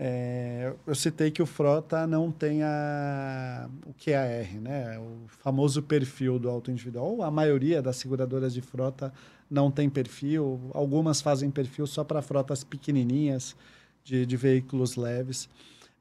[0.02, 4.98] É, eu citei que o Frota não tem a, o QAR, né?
[4.98, 7.22] o famoso perfil do auto individual.
[7.22, 9.12] A maioria das seguradoras de frota
[9.52, 10.72] não tem perfil.
[10.74, 13.58] Algumas fazem perfil só para frotas pequenininhas,
[14.02, 15.50] de, de veículos leves.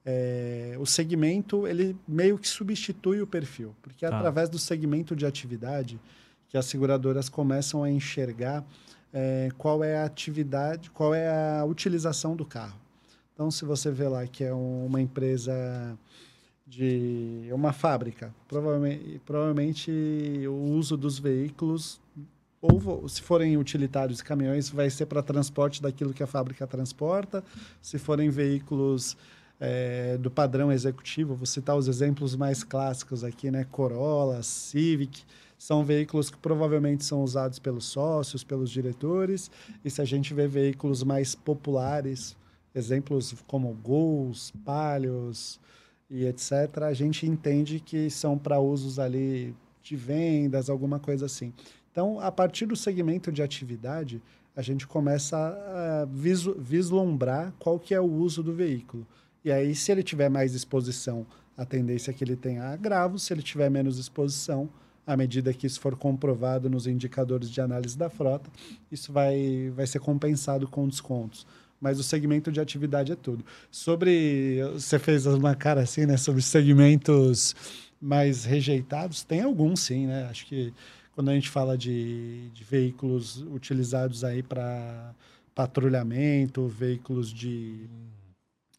[0.06, 4.16] É, o segmento ele meio que substitui o perfil, porque é Tá.
[4.16, 6.00] através do segmento de atividade
[6.48, 8.64] que as seguradoras começam a enxergar
[9.12, 12.78] é, qual é a atividade, qual é a utilização do carro.
[13.38, 15.96] Então, se você vê lá que é um- uma empresa
[16.66, 19.92] de uma fábrica, provavelmente, provavelmente
[20.48, 22.00] o uso dos veículos
[22.60, 27.44] ou se forem utilitários caminhões vai ser para transporte daquilo que a fábrica transporta.
[27.80, 29.16] Se forem veículos
[29.60, 33.64] é, do padrão executivo, vou citar os exemplos mais clássicos aqui, né?
[33.70, 35.22] Corolla, Civic,
[35.56, 39.48] são veículos que provavelmente são usados pelos sócios, pelos diretores.
[39.84, 42.36] E se a gente vê veículos mais populares,
[42.74, 45.60] exemplos como Gols, Palhos
[46.10, 51.52] e etc., a gente entende que são para usos ali de vendas, alguma coisa assim.
[51.90, 54.22] Então, a partir do segmento de atividade,
[54.54, 56.06] a gente começa a
[56.58, 59.06] vislumbrar qual que é o uso do veículo.
[59.44, 61.26] E aí, se ele tiver mais exposição,
[61.56, 63.18] a tendência é que ele tenha agravo.
[63.18, 64.68] Se ele tiver menos exposição,
[65.06, 68.50] à medida que isso for comprovado nos indicadores de análise da frota,
[68.92, 71.46] isso vai, vai ser compensado com descontos.
[71.80, 73.44] Mas o segmento de atividade é tudo.
[73.70, 74.60] Sobre.
[74.74, 76.16] Você fez uma cara assim, né?
[76.16, 77.54] Sobre segmentos
[78.00, 80.26] mais rejeitados, tem alguns sim, né?
[80.30, 80.72] Acho que
[81.12, 85.14] quando a gente fala de, de veículos utilizados aí para
[85.54, 87.88] patrulhamento, veículos de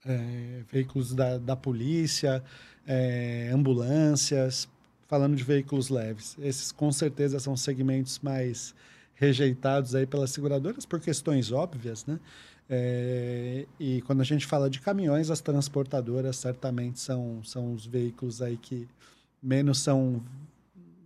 [0.05, 2.41] é, veículos da, da polícia,
[2.87, 4.69] é, ambulâncias,
[5.07, 6.37] falando de veículos leves.
[6.39, 8.73] Esses com certeza são segmentos mais
[9.15, 12.17] rejeitados aí pelas seguradoras por questões óbvias, né?
[12.69, 18.41] É, e quando a gente fala de caminhões, as transportadoras certamente são, são os veículos
[18.41, 18.87] aí que
[19.41, 20.21] menos são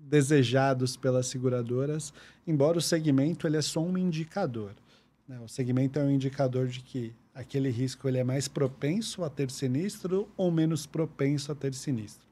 [0.10, 2.14] desejados pelas seguradoras,
[2.46, 4.74] embora o segmento ele é só um indicador.
[5.28, 5.40] né?
[5.40, 9.50] O segmento é um indicador de que aquele risco ele é mais propenso a ter
[9.50, 12.28] sinistro ou menos propenso a ter sinistro.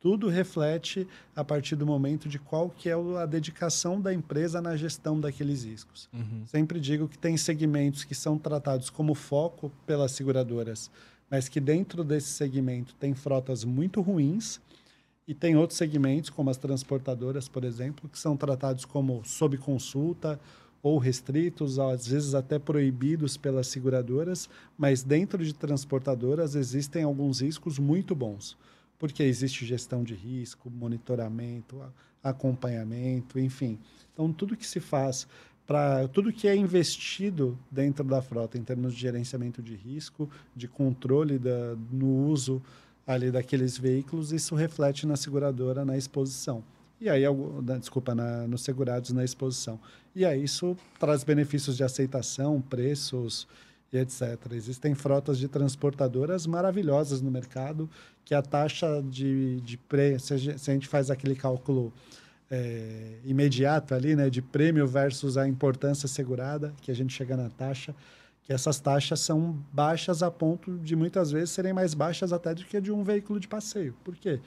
[0.00, 4.74] Tudo reflete a partir do momento de qual que é a dedicação da empresa na
[4.74, 6.08] gestão daqueles riscos.
[6.12, 6.42] Uhum.
[6.46, 10.90] Sempre digo que tem segmentos que são tratados como foco pelas seguradoras,
[11.30, 14.58] mas que dentro desse segmento tem frotas muito ruins
[15.28, 20.40] e tem outros segmentos, como as transportadoras, por exemplo, que são tratados como sob consulta
[20.82, 24.48] ou restritos, às vezes até proibidos pelas seguradoras,
[24.78, 28.56] mas dentro de transportadoras existem alguns riscos muito bons
[29.00, 31.82] porque existe gestão de risco, monitoramento,
[32.22, 33.78] acompanhamento, enfim.
[34.12, 35.26] Então, tudo que se faz
[35.66, 40.68] para tudo que é investido dentro da frota em termos de gerenciamento de risco, de
[40.68, 42.62] controle da, no uso
[43.06, 46.62] ali daqueles veículos, isso reflete na seguradora na exposição.
[47.00, 47.22] E aí,
[47.78, 49.80] desculpa, na, nos segurados na exposição.
[50.14, 53.48] E aí isso traz benefícios de aceitação, preços,
[53.92, 54.38] e etc.
[54.52, 57.88] Existem frotas de transportadoras maravilhosas no mercado,
[58.24, 61.92] que a taxa de, de preço, se a gente faz aquele cálculo
[62.50, 67.48] é, imediato ali, né, de prêmio versus a importância segurada, que a gente chega na
[67.48, 67.94] taxa,
[68.42, 72.64] que essas taxas são baixas a ponto de muitas vezes serem mais baixas até do
[72.64, 73.94] que de um veículo de passeio.
[74.04, 74.40] Por quê?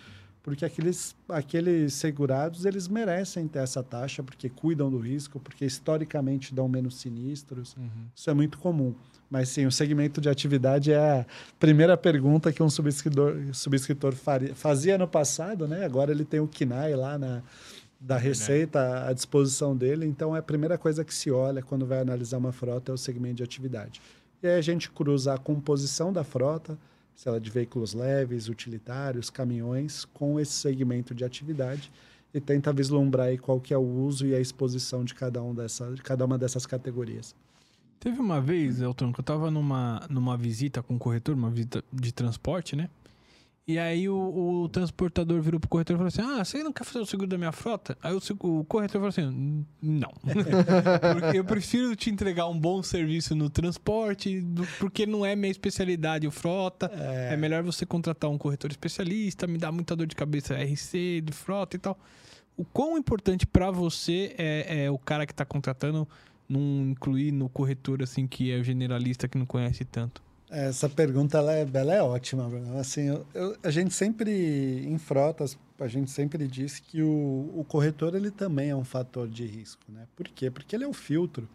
[0.44, 6.54] Porque aqueles, aqueles segurados eles merecem ter essa taxa porque cuidam do risco, porque historicamente
[6.54, 7.76] dão menos sinistros.
[7.78, 8.08] Uhum.
[8.14, 8.94] Isso é muito comum.
[9.30, 11.26] Mas sim, o segmento de atividade é a
[11.58, 15.86] primeira pergunta que um subscritor, subscritor faria, fazia no passado, né?
[15.86, 17.42] Agora ele tem o KINAI lá na,
[18.00, 20.06] da Receita à disposição dele.
[20.06, 22.98] Então, é a primeira coisa que se olha quando vai analisar uma frota é o
[22.98, 24.02] segmento de atividade.
[24.44, 26.78] E aí a gente cruza a composição da frota,
[27.16, 31.92] se ela é de veículos leves, utilitários, caminhões, com esse segmento de atividade
[32.34, 35.54] e tenta vislumbrar aí qual que é o uso e a exposição de cada, um
[35.54, 37.36] dessa, de cada uma dessas categorias.
[38.00, 41.84] Teve uma vez, Elton, que eu estava numa, numa visita com o corretor, uma visita
[41.94, 42.90] de transporte, né?
[43.66, 44.16] E aí o,
[44.64, 47.30] o, transportador virou pro corretor e falou assim: Ah, você não quer fazer o seguro
[47.30, 47.98] da minha frota?
[48.04, 50.12] Aí o, o corretor falou assim: Não.
[51.14, 54.46] porque eu prefiro te entregar um bom serviço no transporte,
[54.80, 56.92] porque não é minha especialidade o frota.
[56.94, 57.36] É.
[57.36, 61.32] é melhor você contratar um corretor especialista, me dá muita dor de cabeça RC, de
[61.32, 61.98] frota e tal.
[62.58, 66.06] O quão importante para você é, é, o cara que está contratando
[66.50, 70.22] não incluir no corretor assim que é o generalista que não conhece tanto?
[70.56, 72.48] Essa pergunta ela é, ela é ótima.
[72.80, 77.66] Assim, eu, eu, a gente sempre, em frotas, a gente sempre diz que o, o
[77.68, 79.82] corretor ele também é um fator de risco.
[79.90, 80.06] Né?
[80.16, 80.52] Por quê?
[80.52, 81.50] Porque ele é o filtro.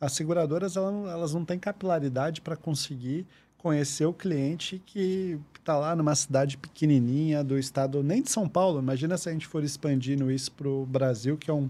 [0.00, 3.26] As seguradoras elas, elas não têm capilaridade para conseguir
[3.58, 8.78] conhecer o cliente que está lá numa cidade pequenininha do estado, nem de São Paulo.
[8.78, 11.68] Imagina se a gente for expandindo isso para o Brasil, que é um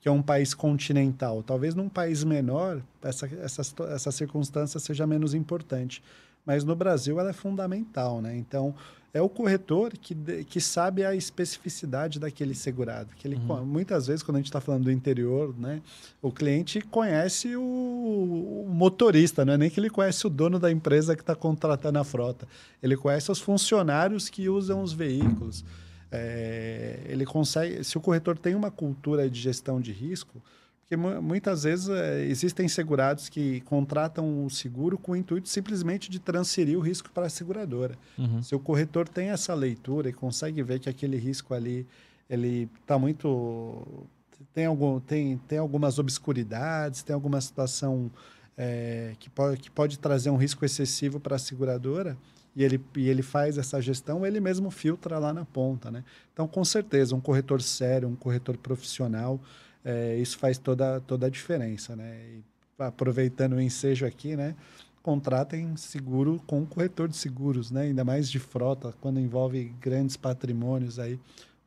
[0.00, 1.42] que é um país continental.
[1.42, 6.02] Talvez num país menor, essa, essa, essa circunstância seja menos importante.
[6.46, 8.36] Mas no Brasil ela é fundamental, né?
[8.36, 8.74] Então,
[9.12, 13.10] é o corretor que, que sabe a especificidade daquele segurado.
[13.16, 13.64] Que ele, uhum.
[13.64, 15.80] Muitas vezes, quando a gente está falando do interior, né,
[16.20, 20.70] o cliente conhece o, o, motorista, não é nem que ele conhece o dono da
[20.70, 22.46] empresa que está contratando a frota.
[22.82, 25.64] Ele conhece os funcionários que usam os veículos.
[26.10, 30.42] É, ele consegue, se o corretor tem uma cultura de gestão de risco,
[30.80, 36.18] porque muitas vezes é, existem segurados que contratam o seguro com o intuito simplesmente de
[36.18, 37.94] transferir o risco para a seguradora.
[38.16, 38.42] Uhum.
[38.42, 41.86] Se o corretor tem essa leitura e consegue ver que aquele risco ali
[42.28, 44.06] ele está muito
[44.54, 48.10] tem algum tem, tem algumas obscuridades, tem alguma situação
[48.56, 52.16] é, que, pode, que pode trazer um risco excessivo para a seguradora,
[52.58, 55.92] e ele, e ele faz essa gestão, ele mesmo filtra lá na ponta.
[55.92, 56.02] Né?
[56.32, 59.40] Então, com certeza, um corretor sério, um corretor profissional,
[59.84, 61.94] é, isso faz toda, toda a diferença.
[61.94, 62.18] Né?
[62.34, 62.42] E,
[62.76, 64.56] aproveitando o ensejo aqui, né?
[65.04, 67.82] contratem seguro com um corretor de seguros, né?
[67.82, 70.98] ainda mais de frota, quando envolve grandes patrimônios.
[70.98, 71.16] Aí.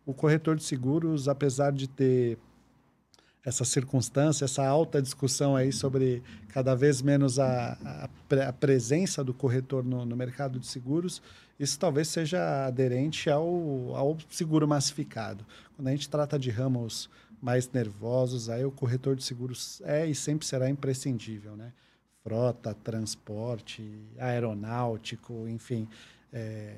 [0.06, 2.38] O corretor de seguros, apesar de ter
[3.44, 9.34] essa circunstância, essa alta discussão aí sobre cada vez menos a, a, a presença do
[9.34, 11.22] corretor no, no, mercado de seguros,
[11.60, 15.46] isso talvez seja aderente ao, ao seguro massificado.
[15.76, 17.10] Quando a gente trata de ramos
[17.42, 21.74] mais nervosos, aí o corretor de seguros é e sempre será imprescindível, né?
[22.24, 23.84] Frota, transporte,
[24.20, 25.88] aeronáutico, enfim.
[26.32, 26.76] É,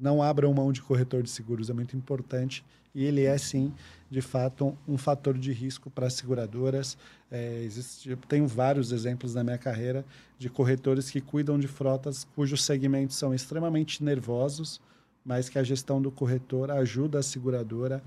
[0.00, 2.64] não abram mão de corretor de seguros, é muito importante
[2.94, 3.72] e ele é sim,
[4.08, 6.96] de fato, um, um fator de risco para as seguradoras.
[7.30, 10.04] É, existe, eu tenho vários exemplos na minha carreira
[10.38, 14.80] de corretores que cuidam de frotas cujos segmentos são extremamente nervosos,
[15.24, 18.02] mas que a gestão do corretor ajuda a seguradora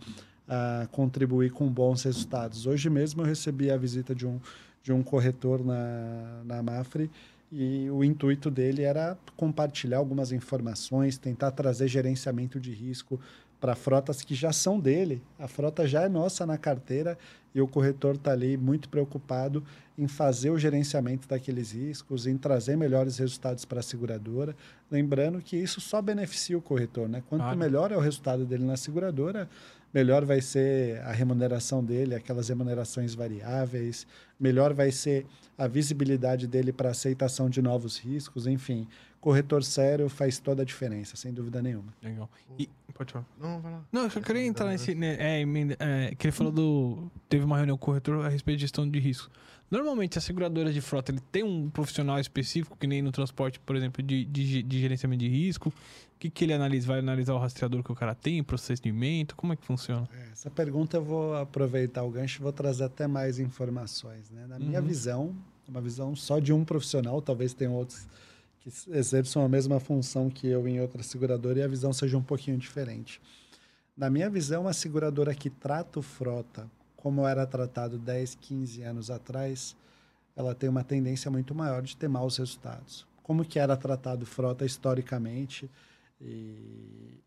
[0.48, 2.66] a contribuir com bons resultados.
[2.66, 4.40] Hoje mesmo eu recebi a visita de um,
[4.82, 7.12] de um corretor na, na Mafre
[7.52, 13.20] e o intuito dele era compartilhar algumas informações, tentar trazer gerenciamento de risco
[13.60, 15.22] para frotas que já são dele.
[15.39, 17.18] A frota já é nossa na carteira
[17.56, 19.64] e o corretor está ali muito preocupado
[19.98, 24.56] em fazer o gerenciamento daqueles riscos, em trazer melhores resultados para a seguradora.
[24.91, 27.10] Lembrando que isso só beneficia o corretor.
[27.10, 27.24] Né?
[27.28, 27.58] Quanto claro.
[27.58, 29.50] melhor é o resultado dele na seguradora,
[29.94, 34.06] melhor vai ser a remuneração dele, aquelas remunerações variáveis,
[34.40, 35.26] melhor vai ser
[35.58, 38.88] a visibilidade dele para aceitação de novos riscos, enfim
[39.20, 41.94] corretor sério faz toda a diferença, sem dúvida nenhuma.
[42.02, 42.30] Legal.
[42.58, 43.26] E, pode falar.
[43.38, 43.84] Não, vai lá.
[43.92, 44.96] Não, eu só queria entrar nesse.
[44.96, 45.42] Né, é,
[45.80, 47.12] é, que ele falou do.
[47.28, 49.30] Teve uma reunião com o corretor a respeito de gestão de risco.
[49.70, 53.76] Normalmente, as seguradoras de frota ele tem um profissional específico, que nem no transporte, por
[53.76, 55.70] exemplo, de, de, de gerenciamento de risco.
[55.70, 56.88] O que, que ele analisa?
[56.88, 59.36] Vai analisar o rastreador que o cara tem, procedimento?
[59.36, 60.07] Como é que funciona?
[60.13, 64.32] É, essa pergunta eu vou aproveitar o gancho e vou trazer até mais informações.
[64.32, 64.47] Né?
[64.47, 64.88] Na minha uhum.
[64.88, 65.36] visão,
[65.68, 68.07] uma visão só de um profissional, talvez tenham outros
[68.61, 72.24] que exerçam a mesma função que eu em outra seguradora e a visão seja um
[72.24, 73.22] pouquinho diferente.
[73.97, 76.70] Na minha visão, a seguradora que trata o frota
[77.08, 79.78] como era tratado 10, 15 anos atrás,
[80.36, 83.08] ela tem uma tendência muito maior de ter maus resultados.
[83.24, 85.72] Como que era tratado frota historicamente
[86.20, 87.18] e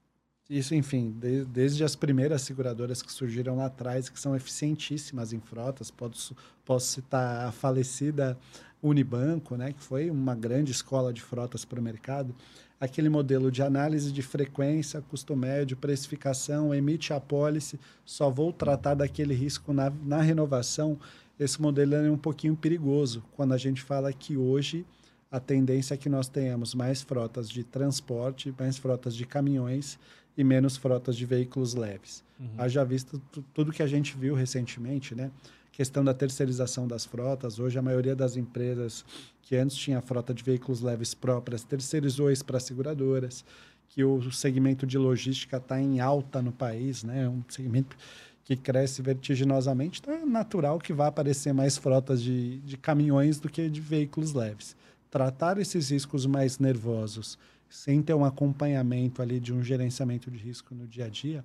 [0.51, 5.41] isso, enfim, de, desde as primeiras seguradoras que surgiram lá atrás, que são eficientíssimas em
[5.41, 8.37] frotas, posso, posso citar a falecida
[8.83, 12.35] Unibanco, né, que foi uma grande escola de frotas para o mercado,
[12.81, 18.95] aquele modelo de análise de frequência, custo médio, precificação, emite a pólice, só vou tratar
[18.95, 20.99] daquele risco na, na renovação,
[21.39, 24.85] esse modelo é um pouquinho perigoso quando a gente fala que hoje
[25.31, 29.99] a tendência é que nós tenhamos mais frotas de transporte, mais frotas de caminhões
[30.37, 32.23] e menos frotas de veículos leves.
[32.39, 32.49] Uhum.
[32.59, 33.23] Haja visto
[33.55, 35.31] tudo que a gente viu recentemente, né?
[35.73, 37.59] Questão da terceirização das frotas.
[37.59, 39.05] Hoje, a maioria das empresas
[39.43, 43.45] que antes tinha frota de veículos leves próprias terceirizou isso para seguradoras,
[43.89, 47.25] que o segmento de logística está em alta no país, né?
[47.25, 47.97] É um segmento
[48.45, 53.49] que cresce vertiginosamente, então é natural que vá aparecer mais frotas de, de caminhões do
[53.49, 54.77] que de veículos leves.
[55.11, 60.75] Tratar esses riscos mais nervosos, sem ter um acompanhamento ali de um gerenciamento de risco
[60.75, 61.45] no dia a dia,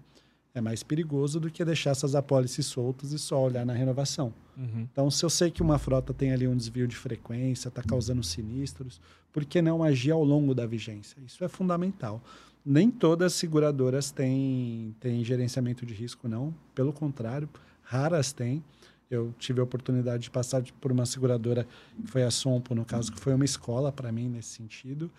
[0.55, 4.33] é mais perigoso do que deixar essas apólices soltas e só olhar na renovação.
[4.57, 4.87] Uhum.
[4.89, 8.23] Então, se eu sei que uma frota tem ali um desvio de frequência, está causando
[8.23, 9.01] sinistros,
[9.33, 11.17] por que não agir ao longo da vigência?
[11.25, 12.23] Isso é fundamental.
[12.65, 16.55] Nem todas as seguradoras têm, têm gerenciamento de risco, não.
[16.73, 17.49] Pelo contrário,
[17.83, 18.63] raras têm.
[19.11, 21.67] Eu tive a oportunidade de passar por uma seguradora,
[22.01, 25.11] que foi a Sompo, no caso, que foi uma escola para mim nesse sentido.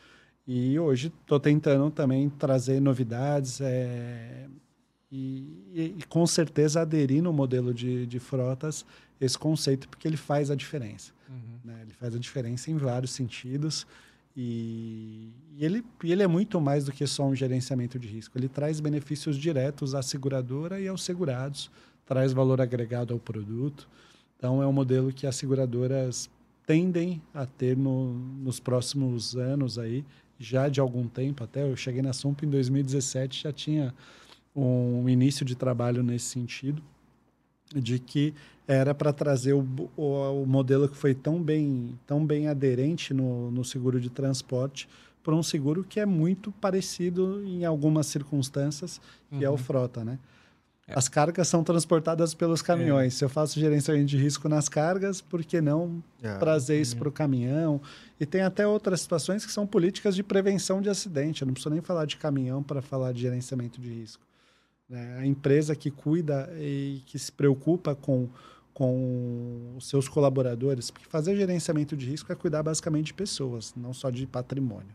[0.47, 4.47] E hoje estou tentando também trazer novidades, é,
[5.11, 8.85] e, e, com certeza aderir no modelo de, de frotas
[9.21, 11.13] esse conceito, porque ele faz a diferença.
[11.29, 11.59] Uhum.
[11.65, 11.79] Né?
[11.83, 13.87] Ele faz a diferença em vários sentidos.
[14.37, 18.37] E, e, ele, e ele é muito mais do que só um gerenciamento de risco.
[18.37, 21.71] Ele traz benefícios diretos à seguradora e aos segurados,
[22.05, 23.89] traz valor agregado ao produto.
[24.37, 26.29] Então, é um modelo que as seguradoras
[26.67, 30.05] tendem a ter no, nos próximos anos aí,
[30.39, 31.63] já de algum tempo até.
[31.63, 33.95] Eu cheguei na SUMP em 2017, já tinha
[34.57, 36.83] um início de trabalho nesse sentido,
[37.75, 38.33] de que
[38.67, 43.51] era para trazer o, o, o, modelo que foi tão bem, tão bem aderente no,
[43.51, 44.89] no seguro de transporte
[45.23, 49.43] para um seguro que é muito parecido em algumas circunstâncias, que uhum.
[49.43, 49.59] é o uhum.
[49.59, 50.19] frota, né?
[50.87, 50.97] É.
[50.97, 53.15] As cargas são transportadas pelos caminhões.
[53.15, 53.17] É.
[53.19, 56.37] Se eu faço gerenciamento de risco nas cargas, por que não é.
[56.37, 57.81] trazer isso para o caminhão?
[58.21, 61.43] E tem até outras situações que são políticas de prevenção de acidente.
[61.43, 64.25] Eu não preciso nem falar de caminhão para falar de gerenciamento de risco.
[64.89, 65.19] Né?
[65.19, 68.29] A empresa que cuida e que se preocupa com,
[68.73, 73.93] com os seus colaboradores, porque fazer gerenciamento de risco é cuidar basicamente de pessoas, não
[73.93, 74.95] só de patrimônio.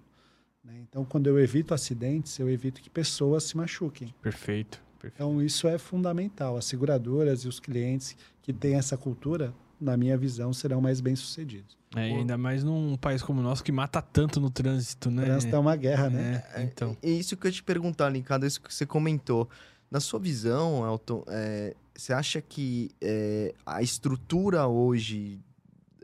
[0.64, 0.76] Né?
[0.88, 4.14] Então, quando eu evito acidentes, eu evito que pessoas se machuquem.
[4.22, 5.16] Perfeito, perfeito.
[5.16, 6.58] Então, isso é fundamental.
[6.58, 11.82] As seguradoras e os clientes que têm essa cultura, na minha visão, serão mais bem-sucedidos.
[11.96, 15.24] É, ainda mais num país como o nosso que mata tanto no trânsito, né?
[15.24, 16.44] O trânsito é uma guerra, né?
[16.54, 16.96] É, então.
[17.02, 19.50] É, é isso que eu ia te perguntar, Lincado, isso que você comentou.
[19.92, 25.38] Na sua visão, Elton, é, você acha que é, a estrutura hoje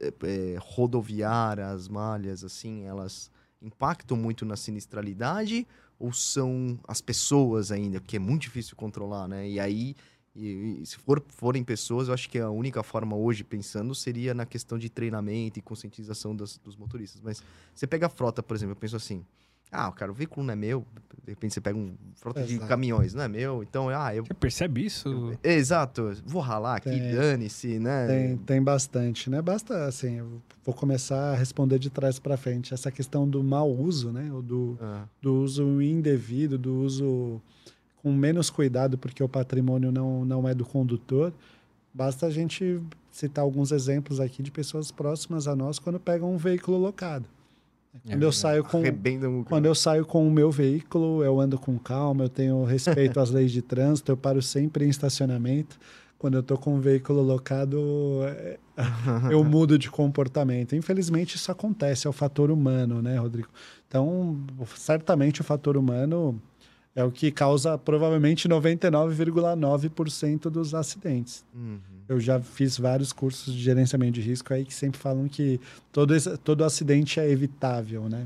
[0.01, 3.31] é, é, rodoviária, as malhas, assim, elas
[3.61, 5.65] impactam muito na sinistralidade
[5.97, 9.49] ou são as pessoas ainda, que é muito difícil controlar, né?
[9.49, 9.95] E aí,
[10.35, 14.33] e, e se for, forem pessoas, eu acho que a única forma hoje, pensando, seria
[14.33, 17.21] na questão de treinamento e conscientização das, dos motoristas.
[17.21, 17.41] Mas
[17.73, 19.25] você pega a frota, por exemplo, eu penso assim,
[19.71, 20.85] ah, cara, o veículo não é meu.
[21.23, 22.53] De repente você pega um frota Exato.
[22.53, 23.61] de caminhões, não é meu.
[23.61, 24.25] Então, ah, eu.
[24.25, 25.37] Você percebe isso?
[25.43, 26.13] Exato.
[26.25, 28.07] Vou ralar aqui, dane-se, né?
[28.07, 29.41] Tem, tem bastante, né?
[29.41, 32.73] Basta, assim, eu vou começar a responder de trás para frente.
[32.73, 34.31] Essa questão do mau uso, né?
[34.31, 35.03] Ou do, ah.
[35.21, 37.41] do uso indevido, do uso
[38.01, 41.33] com menos cuidado, porque o patrimônio não, não é do condutor.
[41.93, 46.37] Basta a gente citar alguns exemplos aqui de pessoas próximas a nós quando pegam um
[46.37, 47.27] veículo locado.
[47.93, 48.83] É Quando eu saio com
[49.45, 53.29] quando eu saio com o meu veículo, eu ando com calma, eu tenho respeito às
[53.29, 55.79] leis de trânsito, eu paro sempre em estacionamento.
[56.17, 58.57] Quando eu estou com um veículo locado, é,
[59.31, 60.75] eu mudo de comportamento.
[60.75, 63.49] Infelizmente, isso acontece, é o fator humano, né, Rodrigo?
[63.87, 64.43] Então,
[64.75, 66.41] certamente o fator humano
[66.97, 71.45] é o que causa provavelmente 99,9% dos acidentes.
[71.53, 71.77] Uhum.
[72.09, 75.59] Eu já fiz vários cursos de gerenciamento de risco aí que sempre falam que
[75.91, 78.25] todo, esse- todo acidente é evitável, né?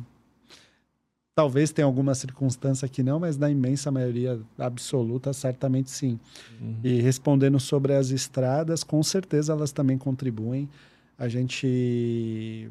[1.35, 6.17] Talvez tenha alguma circunstância que não, mas na imensa maioria absoluta, certamente sim.
[6.81, 10.69] E respondendo sobre as estradas, com certeza elas também contribuem.
[11.17, 12.69] A gente,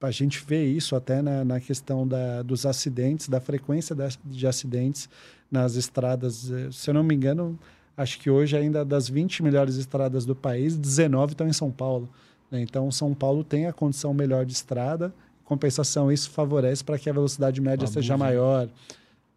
[0.00, 5.08] a gente vê isso até na, na questão da, dos acidentes, da frequência de acidentes
[5.50, 6.50] nas estradas.
[6.50, 7.58] Eh, Se eu não me engano,
[7.96, 12.08] acho que hoje ainda das 20 melhores estradas do país, 19 estão em São Paulo.
[12.50, 12.60] né?
[12.60, 15.14] Então, São Paulo tem a condição melhor de estrada.
[15.44, 18.68] Compensação, isso favorece para que a velocidade média Abuso, seja maior.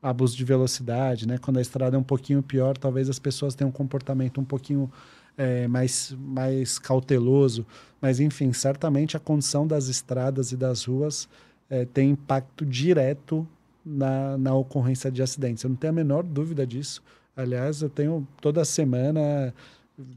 [0.02, 1.38] Abuso de velocidade, né?
[1.38, 4.92] Quando a estrada é um pouquinho pior, talvez as pessoas tenham um comportamento um pouquinho
[5.40, 7.66] eh, mais, mais cauteloso.
[8.02, 11.28] Mas, enfim, certamente a condição das estradas e das ruas
[11.70, 13.48] eh, tem impacto direto
[13.86, 15.64] na, na ocorrência de acidentes.
[15.64, 17.02] Eu não tenho a menor dúvida disso.
[17.36, 19.54] Aliás, eu tenho toda semana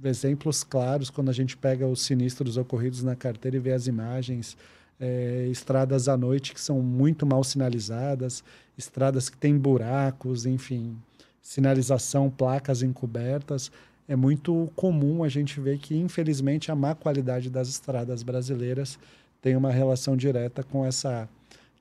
[0.05, 4.57] exemplos claros quando a gente pega os sinistros ocorridos na carteira e vê as imagens.
[5.01, 8.45] eh, estradas à noite que são muito mal sinalizadas,
[8.79, 10.97] estradas que têm buracos, enfim,
[11.43, 13.71] sinalização, placas encobertas.
[14.13, 18.99] É muito comum a gente ver que, infelizmente, a má qualidade das estradas brasileiras
[19.41, 21.27] tem uma relação direta com essa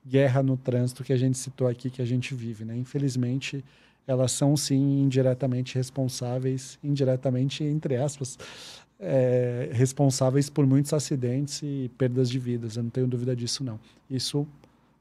[0.06, 2.64] guerra no trânsito que a gente citou aqui, que a gente vive.
[2.64, 2.74] Né?
[2.74, 3.62] Infelizmente,
[4.06, 8.38] elas são, sim, indiretamente responsáveis, indiretamente, entre aspas,
[8.98, 12.78] é, responsáveis por muitos acidentes e perdas de vidas.
[12.78, 13.78] Eu não tenho dúvida disso, não.
[14.08, 14.46] Isso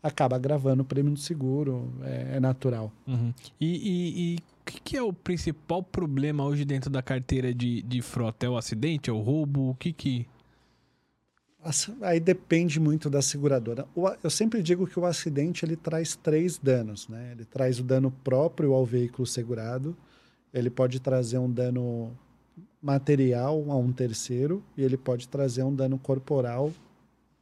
[0.04, 2.92] acaba agravando o prêmio do seguro, é, é natural.
[3.08, 3.34] Uhum.
[3.58, 7.82] E, e- e o que, que é o principal problema hoje dentro da carteira de,
[7.82, 8.46] de frota?
[8.46, 9.10] É o acidente?
[9.10, 9.72] É o roubo?
[9.72, 10.28] O que que...
[12.02, 13.88] Aí depende muito da seguradora.
[14.24, 17.32] Eu sempre digo que o acidente ele traz três danos, né?
[17.34, 19.96] Ele traz o dano próprio ao veículo segurado,
[20.54, 22.12] ele pode trazer um dano
[22.82, 26.72] material a um terceiro e ele pode trazer um dano corporal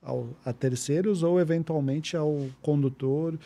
[0.02, 3.40] ao, a terceiros ou eventualmente ao condutor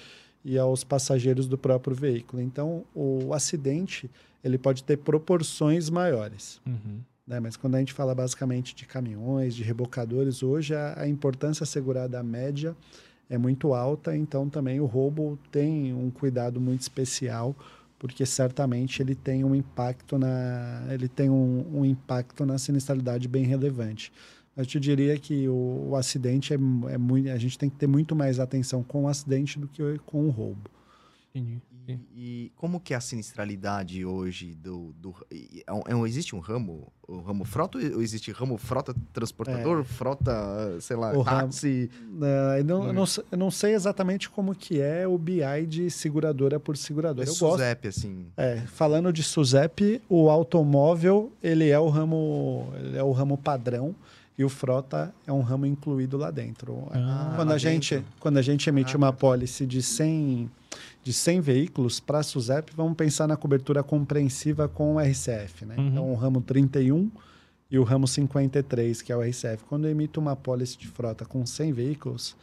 [0.44, 2.42] e aos passageiros do próprio veículo.
[2.42, 4.10] Então, o acidente
[4.44, 7.00] ele pode ter proporções maiores Uhum.
[7.26, 7.40] né?
[7.40, 12.22] Mas quando a gente fala basicamente de caminhões, de rebocadores, hoje a, a importância assegurada
[12.22, 12.76] média
[13.30, 17.56] é muito alta, então também o roubo tem um cuidado muito especial,
[17.98, 23.46] porque certamente ele tem um impacto na, ele tem um, um impacto na sinistralidade bem
[23.46, 24.12] relevante.
[24.56, 27.88] Eu te diria que o, o acidente é, é muito, a gente tem que ter
[27.88, 30.70] muito mais atenção com o acidente do que com o roubo.
[31.34, 31.60] Entendi.
[31.86, 34.94] E, e como que é a sinistralidade hoje do...
[35.02, 35.14] do
[35.68, 39.84] é um- é um- existe um ramo, o ramo frota ou existe ramo frota transportador,
[39.84, 40.32] frota,
[40.80, 41.18] sei lá, É.
[41.18, 41.90] O ramo- táxi?
[42.14, 42.24] Uh,
[42.60, 45.90] eu, não, eu, não, sei- eu não sei exatamente como que é o BI de
[45.90, 47.28] seguradora por É seguradora.
[47.28, 47.52] Eu gosto.
[47.58, 48.28] SUSEP, assim.
[48.38, 53.94] É, falando de SUSEP, o automóvel ele é o ramo, ele é o ramo padrão
[54.38, 56.88] e o frota é um ramo incluído lá dentro.
[56.92, 58.12] Ah, quando, lá a gente, dentro.
[58.20, 59.18] quando a gente emite Ah, uma tá.
[59.18, 60.50] pólice de 100,
[61.04, 65.66] de 100 veículos para a SUSEP, vamos pensar na cobertura compreensiva com o RCF.
[65.66, 65.76] Né?
[65.78, 65.88] Uhum.
[65.88, 67.12] Então, o ramo 31
[67.70, 69.64] e o ramo 53, que é o RCF.
[69.70, 72.36] Quando eu emito uma pólice de frota com 100 veículos,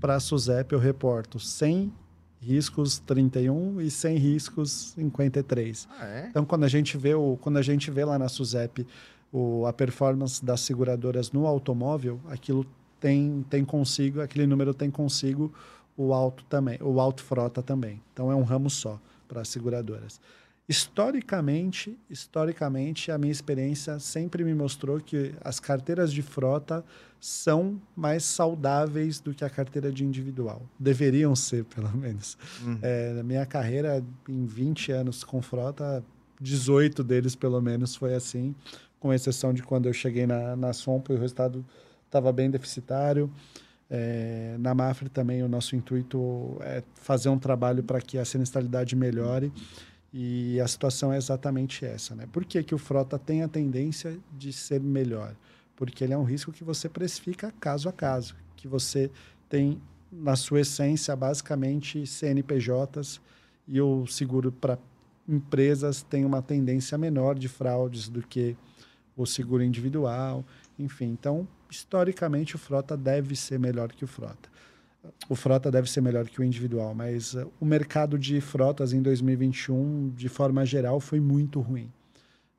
[0.00, 1.92] para a SUSEP eu reporto 100
[2.40, 5.88] riscos 31 e 100 riscos 53.
[5.98, 6.26] Ah, é?
[6.30, 8.86] Então, quando a gente vê, o, quando a gente vê lá na SUSEP
[9.32, 12.66] o, a performance das seguradoras no automóvel, aquilo
[13.00, 15.52] tem, tem consigo, aquele número tem consigo
[15.96, 18.00] o auto também, o auto frota também.
[18.12, 20.20] Então, é um ramo só para as seguradoras.
[20.68, 26.84] Historicamente, historicamente, a minha experiência sempre me mostrou que as carteiras de frota
[27.18, 30.62] são mais saudáveis do que a carteira de individual.
[30.78, 32.36] Deveriam ser, pelo menos.
[32.62, 32.78] Uhum.
[32.82, 36.04] É, na minha carreira, em 20 anos com frota,
[36.38, 38.54] 18 deles, pelo menos, foi assim,
[39.00, 41.64] com exceção de quando eu cheguei na, na Sompo e o resultado
[42.06, 43.30] estava bem deficitário.
[43.90, 48.94] É, na Mafre também, o nosso intuito é fazer um trabalho para que a sinistralidade
[48.96, 49.52] melhore.
[50.12, 52.14] E a situação é exatamente essa.
[52.14, 52.26] Né?
[52.32, 55.34] Por que, que o frota tem a tendência de ser melhor?
[55.76, 59.10] Porque ele é um risco que você precifica caso a caso, que você
[59.48, 59.80] tem,
[60.10, 63.20] na sua essência, basicamente CNPJs
[63.66, 64.78] e o seguro para
[65.28, 68.56] empresas têm uma tendência menor de fraudes do que
[69.22, 70.44] o seguro individual,
[70.78, 71.06] enfim.
[71.06, 74.48] Então, historicamente, o frota deve ser melhor que o frota.
[75.28, 79.02] O frota deve ser melhor que o individual, mas uh, o mercado de frotas em
[79.02, 81.90] 2021, de forma geral, foi muito ruim.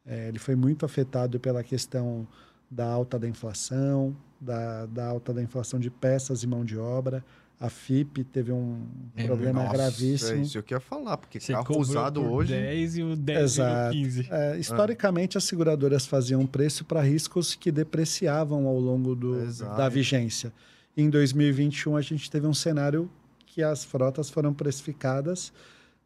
[0.06, 2.28] É, ele foi muito afetado pela questão
[2.70, 7.24] da alta da inflação, da, da alta da inflação de peças e mão de obra.
[7.60, 8.86] A FIP teve um
[9.18, 10.40] É, problema Nossa, gravíssimo.
[10.40, 12.54] É isso que eu ia falar, porque Você carro usado por hoje.
[12.54, 13.92] 10 e o 10 Exato.
[13.92, 14.28] virou 15.
[14.32, 19.76] É, historicamente, as seguradoras faziam preço para riscos que depreciavam ao longo do, Exato.
[19.76, 20.54] da vigência.
[20.96, 23.10] Em 2021, a gente teve um cenário
[23.46, 25.52] que as frotas foram precificadas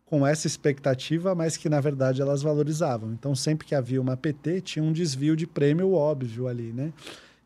[0.05, 3.13] com essa expectativa, mas que, na verdade, elas valorizavam.
[3.13, 6.91] Então, sempre que havia uma PT, tinha um desvio de prêmio óbvio ali, né?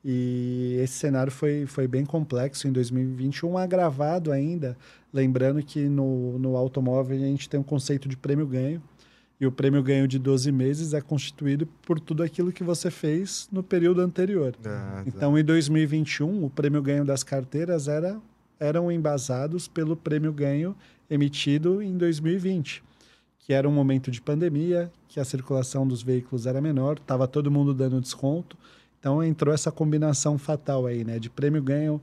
[0.10, 4.78] E esse cenário foi, foi bem complexo em 2021, agravado ainda,
[5.14, 8.82] lembrando que no, no automóvel a gente tem um conceito de prêmio ganho,
[9.38, 13.50] e o prêmio ganho de 12 meses é constituído por tudo aquilo que você fez
[13.52, 14.56] no período anterior.
[14.64, 18.18] É, Então, em 2021, o prêmio ganho das carteiras era,
[18.62, 20.74] eram embasados pelo prêmio ganho
[21.10, 22.82] emitido em 2020,
[23.40, 27.52] que era um momento de pandemia, que a circulação dos veículos era menor, estava todo
[27.52, 28.58] mundo dando desconto.
[29.00, 31.20] Então, entrou essa combinação fatal aí, né?
[31.20, 32.02] De prêmio ganho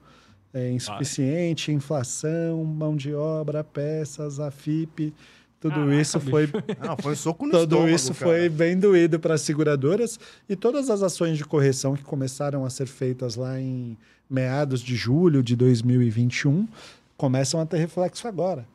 [0.53, 5.13] é, insuficiente, inflação, mão de obra, peças, a FIP.
[5.61, 6.31] Tudo Caraca, isso bicho.
[6.31, 6.49] foi
[6.87, 8.31] Não, foi um soco no Tudo estômago, isso cara.
[8.31, 12.71] foi bem doído para as seguradoras e todas as ações de correção que começaram a
[12.71, 13.97] ser feitas lá em
[14.29, 16.69] meados de julho de 2021
[17.17, 18.67] começam a ter reflexo agora.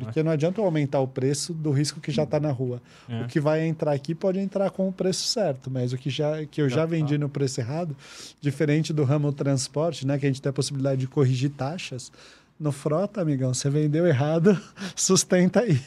[0.00, 2.80] Porque não adianta eu aumentar o preço do risco que já está na rua.
[3.08, 3.22] É.
[3.22, 6.44] O que vai entrar aqui pode entrar com o preço certo, mas o que, já,
[6.46, 7.18] que eu já Já vendi tá.
[7.20, 7.96] no preço errado,
[8.40, 12.10] diferente do ramo transporte, né, que a gente tem a possibilidade de corrigir taxas,
[12.58, 14.56] no frota, amigão, você vendeu errado,
[14.94, 15.80] sustenta aí.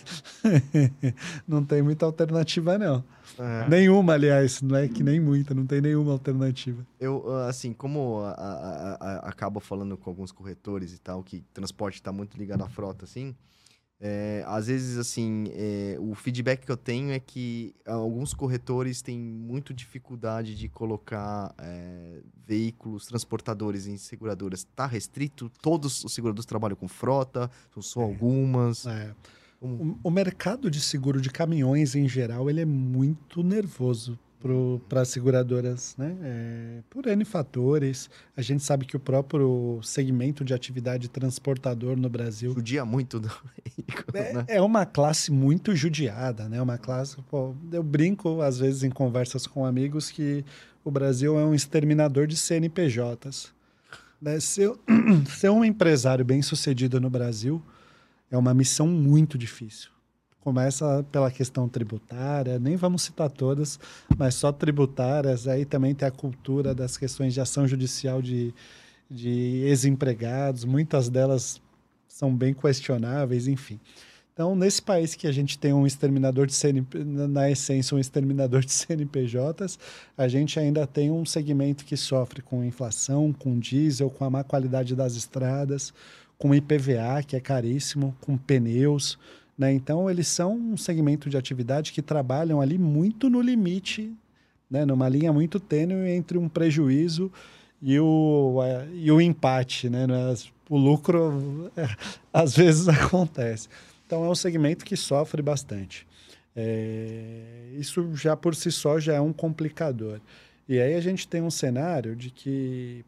[1.48, 3.04] não tem muita alternativa, não.
[3.40, 3.70] É.
[3.70, 6.86] Nenhuma, aliás, não é que nem muita, não tem nenhuma alternativa.
[7.00, 11.96] Eu, assim, como a, a, a- acabo falando com alguns corretores e tal, que transporte
[11.96, 13.36] está muito ligado à frota, assim,
[14.00, 19.18] é, às vezes, assim, é, o feedback que eu tenho é que alguns corretores têm
[19.18, 24.60] muito dificuldade de colocar é, veículos transportadores em seguradoras.
[24.60, 25.52] Está restrito?
[25.62, 27.50] Todos os seguradores trabalham com frota?
[27.74, 28.86] São só algumas?
[28.86, 29.16] É.
[29.60, 34.20] O, o mercado de seguro de caminhões, em geral, ele é muito nervoso
[34.88, 36.16] para as seguradoras, né?
[36.22, 38.10] É, por N fatores.
[38.36, 43.28] A gente sabe que o próprio segmento de atividade transportador no Brasil Judia muito do
[43.28, 44.46] veículo, né?
[44.48, 46.62] é, é uma classe muito judiada, né?
[46.62, 47.18] Uma classe.
[47.30, 50.44] pô, eu brinco, às vezes, em conversas com amigos, que
[50.84, 53.52] o Brasil é um exterminador de CNPJs.
[54.22, 54.40] Né?
[54.40, 54.74] Ser,
[55.28, 57.62] ser um empresário bem sucedido no Brasil
[58.32, 59.90] é uma missão muito difícil.
[60.48, 63.78] Começa pela questão tributária, nem vamos citar todas,
[64.18, 65.46] mas só tributárias.
[65.46, 68.54] Aí também tem a cultura das questões de ação judicial de,
[69.12, 69.30] de
[69.66, 71.62] ex-empregados, muitas delas
[72.08, 73.78] são bem questionáveis, enfim.
[74.34, 78.62] Então, nesse país que a gente tem um exterminador de CNP, na- essência, um exterminador
[78.64, 79.78] de CNPJs,
[80.18, 84.46] a gente ainda tem um segmento que sofre com inflação, com diesel, com a má
[84.46, 85.94] qualidade das estradas,
[86.38, 89.20] com IPVA, que é caríssimo, com pneus.
[89.58, 89.74] Né?
[89.74, 94.14] Então, eles são um segmento de atividade que trabalham ali muito no limite,
[94.70, 94.86] né?
[94.86, 97.32] numa linha muito tênue entre um prejuízo
[97.82, 98.60] e o,
[98.94, 99.90] e o empate.
[99.90, 100.06] Né?
[100.32, 101.88] As- O lucro, eh,
[102.32, 103.68] às vezes, acontece.
[104.06, 106.06] Então, é um segmento que sofre bastante.
[106.56, 110.20] É, isso já por si só já é um complicador.
[110.68, 113.06] E aí a gente tem um cenário de que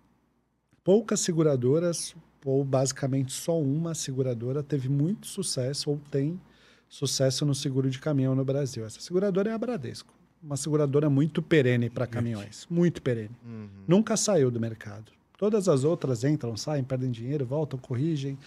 [0.84, 6.40] poucas seguradoras, ou basicamente só uma seguradora, teve muito sucesso ou tem
[6.88, 8.86] sucesso no seguro de caminhão no Brasil.
[8.86, 10.14] Essa seguradora é a Bradesco.
[10.42, 12.66] Uma seguradora muito perene para caminhões.
[12.70, 13.36] Muito perene.
[13.46, 13.68] Uhum.
[13.88, 15.12] Nunca saiu do mercado.
[15.38, 18.38] Todas as outras entram, saem, perdem dinheiro, voltam, corrigem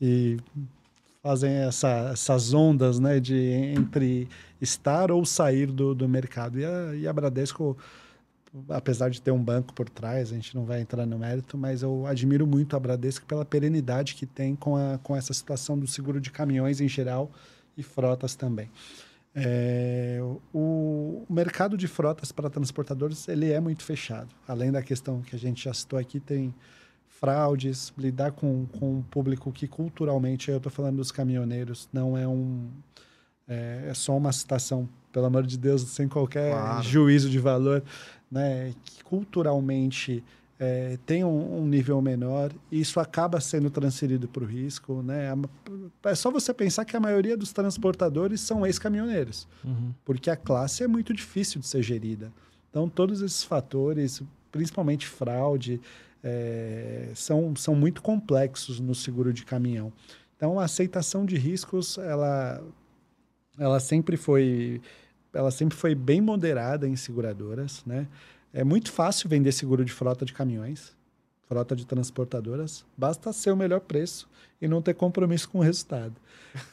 [0.00, 0.38] e
[1.22, 4.28] fazem essa, essas ondas né, de entre
[4.60, 6.58] estar ou sair do, do mercado.
[6.58, 7.76] E a, e a Bradesco,
[8.68, 11.82] apesar de ter um banco por trás, a gente não vai entrar no mérito, mas
[11.82, 15.86] eu admiro muito a Bradesco pela perenidade que tem com, a, com essa situação do
[15.86, 17.30] seguro de caminhões em geral
[17.76, 18.70] e frotas também.
[19.34, 20.18] É,
[20.52, 24.28] o, o mercado de frotas para transportadores ele é muito fechado.
[24.46, 26.54] Além da questão que a gente já citou aqui, tem
[27.06, 32.26] fraudes, lidar com, com um público que culturalmente, eu estou falando dos caminhoneiros, não é
[32.28, 32.68] um
[33.48, 36.82] é, é só uma citação, pelo amor de Deus, sem qualquer Claro.
[36.82, 37.82] juízo de valor,
[38.32, 38.74] né?
[38.82, 40.24] Que culturalmente
[40.58, 45.02] é, tem um, um, nível menor e isso acaba sendo transferido para o risco.
[45.02, 45.28] Né?
[46.04, 49.92] É só você pensar que a maioria dos transportadores são ex-caminhoneiros, uhum.
[50.02, 52.32] porque a classe é muito difícil de ser gerida.
[52.70, 55.78] Então, todos esses fatores, principalmente fraude,
[56.24, 59.92] é, são, são muito complexos no seguro de caminhão.
[60.36, 62.62] Então, a aceitação de riscos, ela,
[63.58, 64.80] ela sempre foi
[65.32, 68.06] ela sempre foi bem moderada em seguradoras, né?
[68.52, 70.94] É muito fácil vender seguro de frota de caminhões,
[71.52, 72.82] frota de transportadoras.
[72.96, 74.26] Basta ser o melhor preço
[74.58, 76.14] e não ter compromisso com o resultado.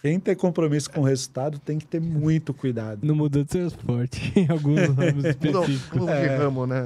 [0.02, 3.06] Quem tem compromisso com o resultado tem que ter muito cuidado.
[3.06, 6.00] Não muda de transporte em alguns ramos específicos.
[6.00, 6.78] Não, é, ramo, né?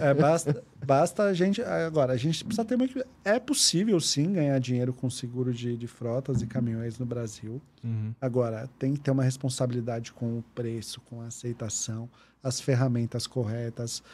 [0.00, 0.10] É.
[0.10, 1.60] É, basta, basta a gente.
[1.60, 3.04] Agora, a gente precisa ter muito.
[3.24, 7.60] É possível sim ganhar dinheiro com seguro de, de frotas e caminhões no Brasil.
[7.82, 8.14] Uhum.
[8.20, 12.08] Agora, tem que ter uma responsabilidade com o preço, com a aceitação,
[12.40, 14.04] as ferramentas corretas.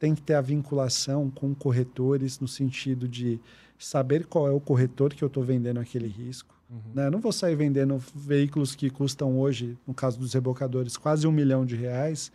[0.00, 3.38] Tem que ter a vinculação com corretores no sentido de
[3.78, 6.58] saber qual é o corretor que eu estou vendendo aquele risco.
[6.68, 6.80] Uhum.
[6.94, 7.06] Né?
[7.06, 11.32] Eu não vou sair vendendo veículos que custam hoje, no caso dos rebocadores, quase um
[11.32, 12.32] milhão de reais,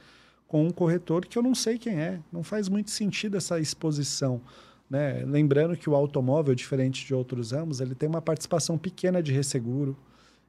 [0.47, 2.20] com um corretor que eu não sei quem é.
[2.32, 4.41] Não faz muito sentido essa exposição.
[4.89, 5.24] Né?
[5.26, 9.97] Lembrando que o automóvel, diferente de outros ramos, ele tem uma participação pequena de resseguro.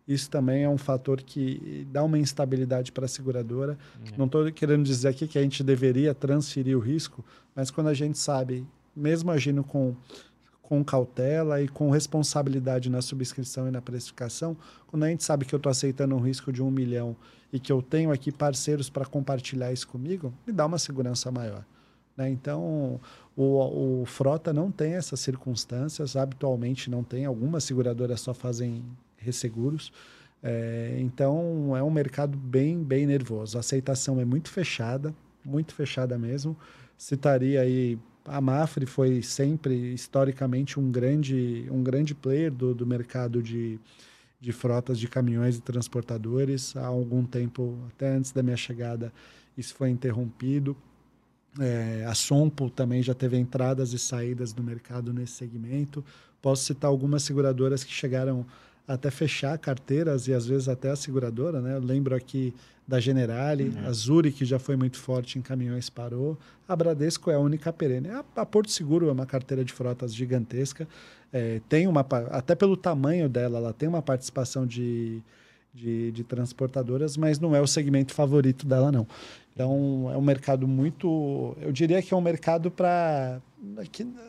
[0.07, 3.77] Isso também é um fator que dá uma instabilidade para a seguradora.
[3.99, 4.13] Uhum.
[4.19, 7.95] Não estou querendo dizer aqui que a gente deveria transferir o risco, mas quando a
[7.95, 9.95] gente sabe, mesmo agindo com
[10.69, 14.57] com cautela e com responsabilidade na subscrição e na precificação,
[14.89, 17.17] quando a gente sabe que eu estou aceitando um risco de um milhão
[17.53, 21.65] e que eu tenho aqui parceiros para compartilhar isso comigo, me dá uma segurança maior.
[22.17, 22.29] Né?
[22.31, 23.01] Então,
[23.37, 28.83] o, o Frota não tem essas circunstâncias, habitualmente não tem, algumas seguradoras só fazem
[29.19, 29.93] resseguros.
[30.43, 33.57] É, então, é um mercado bem, bem nervoso.
[33.57, 35.14] A aceitação é muito fechada,
[35.45, 36.57] muito fechada mesmo.
[36.97, 43.43] Citaria aí a Mafre foi sempre, historicamente, um grande, um grande player do, do mercado
[43.43, 43.79] de,
[44.41, 46.77] de frotas de caminhões e transportadores.
[46.77, 49.12] Há algum tempo, até antes da minha chegada,
[49.57, 50.77] isso foi interrompido.
[51.59, 56.05] É, a Sompo também já teve entradas e saídas do mercado nesse segmento.
[56.43, 58.45] Posso citar algumas seguradoras que chegaram
[58.87, 61.74] até fechar carteiras e às vezes até a seguradora, né?
[61.76, 62.55] Eu lembro aqui
[62.87, 63.87] da Generali, uhum.
[63.87, 66.39] a Zurich já foi muito forte em caminhões, parou.
[66.68, 68.09] A Bradesco é a única perene.
[68.11, 70.87] A, a Porto Seguro é uma carteira de frotas gigantesca.
[71.32, 75.20] É, tem uma, até pelo tamanho dela, ela tem uma participação de,
[75.77, 79.07] de, de transportadoras, mas não é o segmento favorito dela, não.
[79.57, 81.57] Então, é um mercado muito.
[81.62, 83.41] Eu diria que é um mercado para.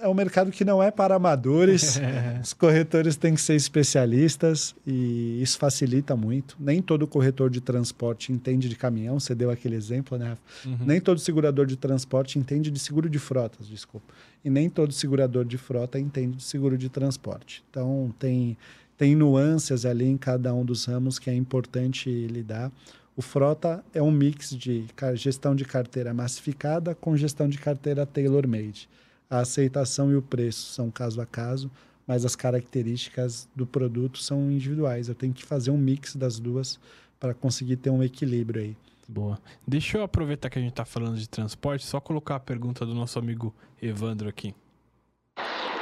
[0.01, 1.99] É um mercado que não é para amadores.
[2.41, 6.55] Os corretores têm que ser especialistas e isso facilita muito.
[6.57, 10.37] Nem todo corretor de transporte entende de caminhão, você deu aquele exemplo, né?
[10.65, 10.77] Uhum.
[10.85, 14.13] Nem todo segurador de transporte entende de seguro de frotas, desculpa.
[14.45, 17.63] E nem todo segurador de frota entende de seguro de transporte.
[17.69, 18.57] Então, tem,
[18.97, 22.71] tem nuances ali em cada um dos ramos que é importante lidar.
[23.15, 24.85] O Frota é um mix de
[25.15, 28.89] gestão de carteira massificada com gestão de carteira tailor-made.
[29.29, 31.69] A aceitação e o preço são caso a caso,
[32.07, 35.09] mas as características do produto são individuais.
[35.09, 36.79] Eu tenho que fazer um mix das duas
[37.19, 38.77] para conseguir ter um equilíbrio aí.
[39.07, 39.39] Boa.
[39.65, 42.93] Deixa eu aproveitar que a gente está falando de transporte, só colocar a pergunta do
[42.93, 44.53] nosso amigo Evandro aqui.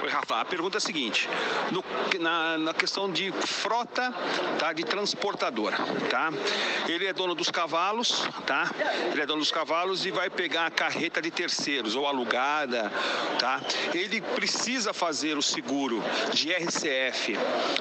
[0.10, 1.30] Rafa, a pergunta é a seguinte:
[1.72, 1.84] no,
[2.20, 4.14] na, na, questão de frota
[4.60, 5.78] tá, de transportadora,
[6.10, 6.32] tá?
[6.88, 8.70] Ele é dono dos cavalos, tá?
[9.12, 12.92] Ele é dono dos cavalos e vai pegar a carreta de terceiros ou alugada,
[13.40, 13.62] tá?
[13.94, 16.04] Ele precisa fazer o seguro
[16.34, 17.38] de RCF,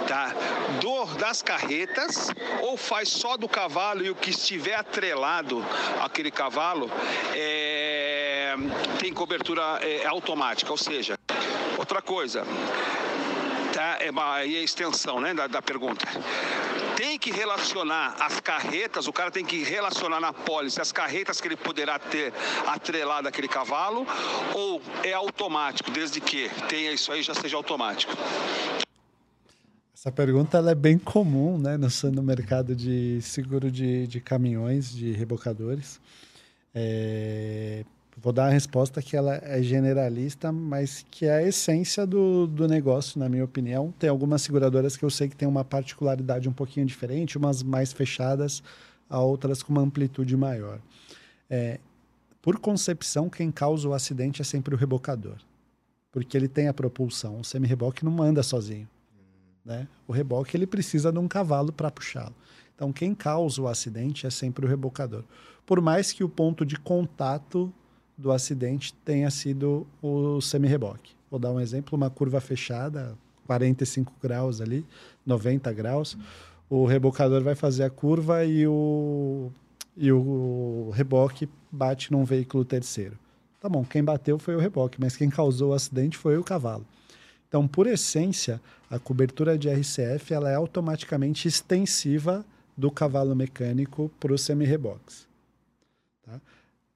[0.07, 0.35] tá?
[0.81, 2.31] Do, das carretas
[2.63, 5.65] ou faz só do cavalo e o que estiver atrelado
[6.01, 6.91] àquele cavalo
[7.35, 8.55] é,
[8.99, 11.19] tem cobertura é, automática, ou seja,
[11.85, 12.45] Outra coisa,
[13.75, 13.99] tá?
[14.01, 16.07] É a extensão né, da, da pergunta
[16.97, 21.49] tem que relacionar as carretas, o cara tem que relacionar na pólice as carretas que
[21.49, 22.33] ele poderá ter
[22.67, 24.07] atrelado aquele cavalo,
[24.55, 28.17] ou é automático, desde que tenha isso aí já seja automático?
[29.95, 34.91] Essa pergunta ela é bem comum né, no, no mercado de seguro de, de caminhões,
[34.91, 36.01] de rebocadores.
[36.75, 37.85] É,
[38.17, 42.69] Vou dar a resposta que ela é generalista, mas que é a essência do, do
[42.69, 43.93] negócio, na minha opinião.
[43.99, 47.93] Tem algumas seguradoras que eu sei que tem uma particularidade um pouquinho diferente, umas mais
[47.93, 48.63] fechadas,
[49.11, 50.79] a outras com uma amplitude maior.
[51.51, 51.81] É,
[52.41, 55.37] por concepção, quem causa o acidente é sempre o rebocador,
[56.13, 57.41] porque ele tem a propulsão.
[57.41, 58.89] O semi-reboque não anda sozinho.
[59.65, 59.89] Né?
[60.07, 62.35] O reboque ele precisa de um cavalo para puxá-lo.
[62.75, 65.25] Então, quem causa o acidente é sempre o rebocador.
[65.65, 67.73] Por mais que o ponto de contato
[68.17, 71.13] do acidente tenha sido o semi-reboque.
[71.31, 74.85] Vou dar um exemplo, uma curva fechada, 45 graus ali,
[75.27, 76.17] 90 graus.
[76.69, 79.51] O rebocador vai fazer a curva e o,
[79.97, 83.19] e o reboque bate num veículo terceiro.
[83.61, 86.87] Tá bom, quem bateu foi o reboque, mas quem causou o acidente foi o cavalo.
[87.49, 88.61] Então, por essência,
[88.91, 92.45] a cobertura de RCF ela é automaticamente extensiva
[92.77, 95.27] do cavalo mecânico para os semi-reboques.
[96.25, 96.41] Tá?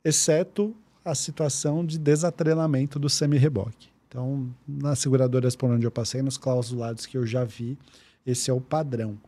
[0.05, 0.75] Exceto
[1.11, 3.89] a situação de desatrelamento do semi-reboque.
[4.09, 7.79] Então, nas seguradoras por onde eu passei, nos clausulados que eu já vi,
[8.27, 9.19] esse é o padrão.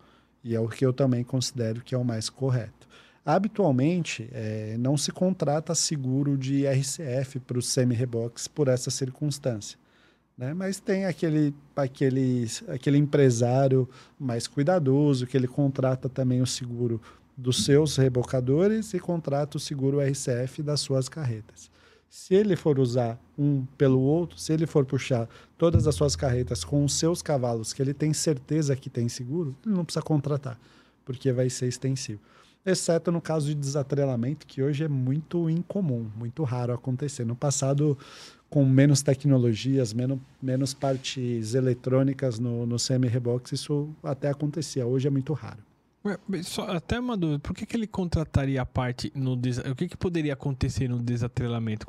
[0.42, 2.88] E é o que eu também considero que é o mais correto.
[3.24, 9.78] Habitualmente, é, não se contrata seguro de RCF para os semi-reboques por essa circunstância.
[10.36, 10.54] Né?
[10.54, 13.86] Mas tem aquele, aquele, aquele empresário
[14.18, 17.00] mais cuidadoso que ele contrata também o seguro
[17.40, 21.70] dos seus rebocadores e contrata o seguro RCF das suas carretas.
[22.08, 26.64] Se ele for usar um pelo outro, se ele for puxar todas as suas carretas
[26.64, 30.58] com os seus cavalos, que ele tem certeza que tem seguro, ele não precisa contratar,
[31.04, 32.20] porque vai ser extensivo.
[32.66, 37.24] Exceto no caso de desatrelamento, que hoje é muito incomum, muito raro acontecer.
[37.24, 37.96] No passado,
[38.50, 44.84] com menos tecnologias, menos, menos partes eletrônicas no, no semi-rebox, isso até acontecia.
[44.84, 45.69] Hoje é muito raro.
[46.42, 49.96] Só, até uma dúvida, por que, que ele contrataria a parte no O que, que
[49.96, 51.86] poderia acontecer no desatrelamento?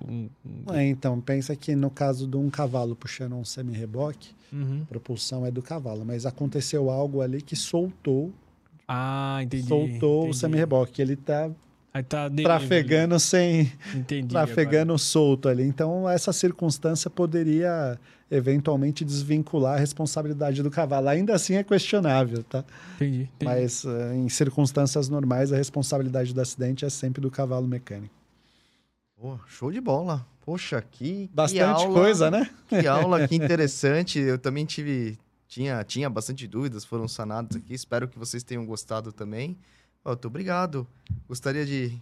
[0.74, 4.82] É, então, pensa que no caso de um cavalo puxando um semi-reboque, uhum.
[4.84, 8.34] a propulsão é do cavalo, mas aconteceu algo ali que soltou.
[8.86, 9.68] Ah, entendi.
[9.68, 10.32] Soltou entendi.
[10.32, 11.01] o semi-reboque.
[11.01, 11.49] Ele está
[11.94, 13.72] Aí tá trafegando sem.
[13.94, 14.30] Entendi.
[14.30, 14.98] Trafegando agora.
[14.98, 15.64] solto ali.
[15.64, 21.10] Então, essa circunstância poderia eventualmente desvincular a responsabilidade do cavalo.
[21.10, 22.64] Ainda assim é questionável, tá?
[22.96, 23.24] Entendi.
[23.24, 23.46] entendi.
[23.46, 28.16] Mas uh, em circunstâncias normais, a responsabilidade do acidente é sempre do cavalo mecânico.
[29.22, 30.26] Oh, show de bola.
[30.46, 31.30] Poxa, que.
[31.34, 32.50] Bastante que aula, coisa, né?
[32.70, 34.18] Que aula, que interessante.
[34.18, 35.20] Eu também tive.
[35.48, 37.74] Tinha, tinha bastante dúvidas, foram sanadas aqui.
[37.74, 39.58] Espero que vocês tenham gostado também.
[40.06, 40.88] Muito obrigado.
[41.28, 41.97] Gostaria de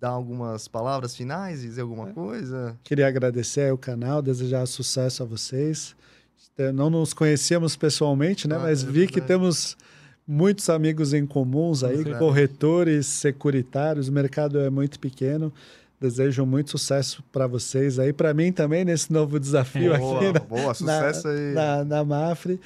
[0.00, 2.12] dar algumas palavras finais, dizer alguma é.
[2.12, 2.76] coisa?
[2.84, 5.96] Queria agradecer o canal, desejar sucesso a vocês.
[6.74, 8.56] Não nos conhecemos pessoalmente, né?
[8.56, 9.76] Ah, Mas é vi que temos
[10.26, 15.52] muitos amigos em comuns aí, corretores, securitários, o mercado é muito pequeno.
[16.00, 20.40] Desejo muito sucesso para vocês aí, para mim também nesse novo desafio boa, aqui na,
[20.40, 21.52] boa, sucesso na, aí.
[21.52, 22.60] na, na Mafre.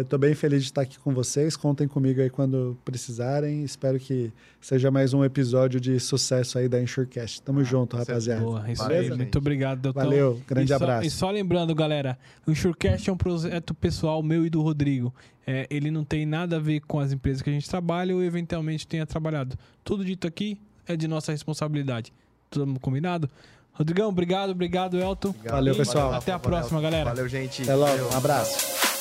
[0.00, 1.56] Estou é, bem feliz de estar aqui com vocês.
[1.56, 3.64] Contem comigo aí quando precisarem.
[3.64, 7.42] Espero que seja mais um episódio de sucesso aí da Insurecast.
[7.42, 8.42] Tamo ah, junto, rapaziada.
[8.42, 9.10] Boa, isso Valeu, aí.
[9.10, 10.04] Muito obrigado, doutor.
[10.04, 11.06] Valeu, grande e abraço.
[11.08, 12.16] e só lembrando, galera,
[12.46, 15.12] o Insurecast é um projeto pessoal meu e do Rodrigo.
[15.44, 18.22] É, ele não tem nada a ver com as empresas que a gente trabalha ou
[18.22, 19.58] eventualmente tenha trabalhado.
[19.82, 22.12] Tudo dito aqui é de nossa responsabilidade.
[22.50, 23.28] Tudo combinado?
[23.72, 25.28] Rodrigão, obrigado, obrigado, Elton.
[25.28, 26.14] Obrigado, valeu, pessoal.
[26.14, 27.04] Até a próxima, galera.
[27.04, 27.62] Valeu, gente.
[27.62, 28.97] Até logo, um abraço.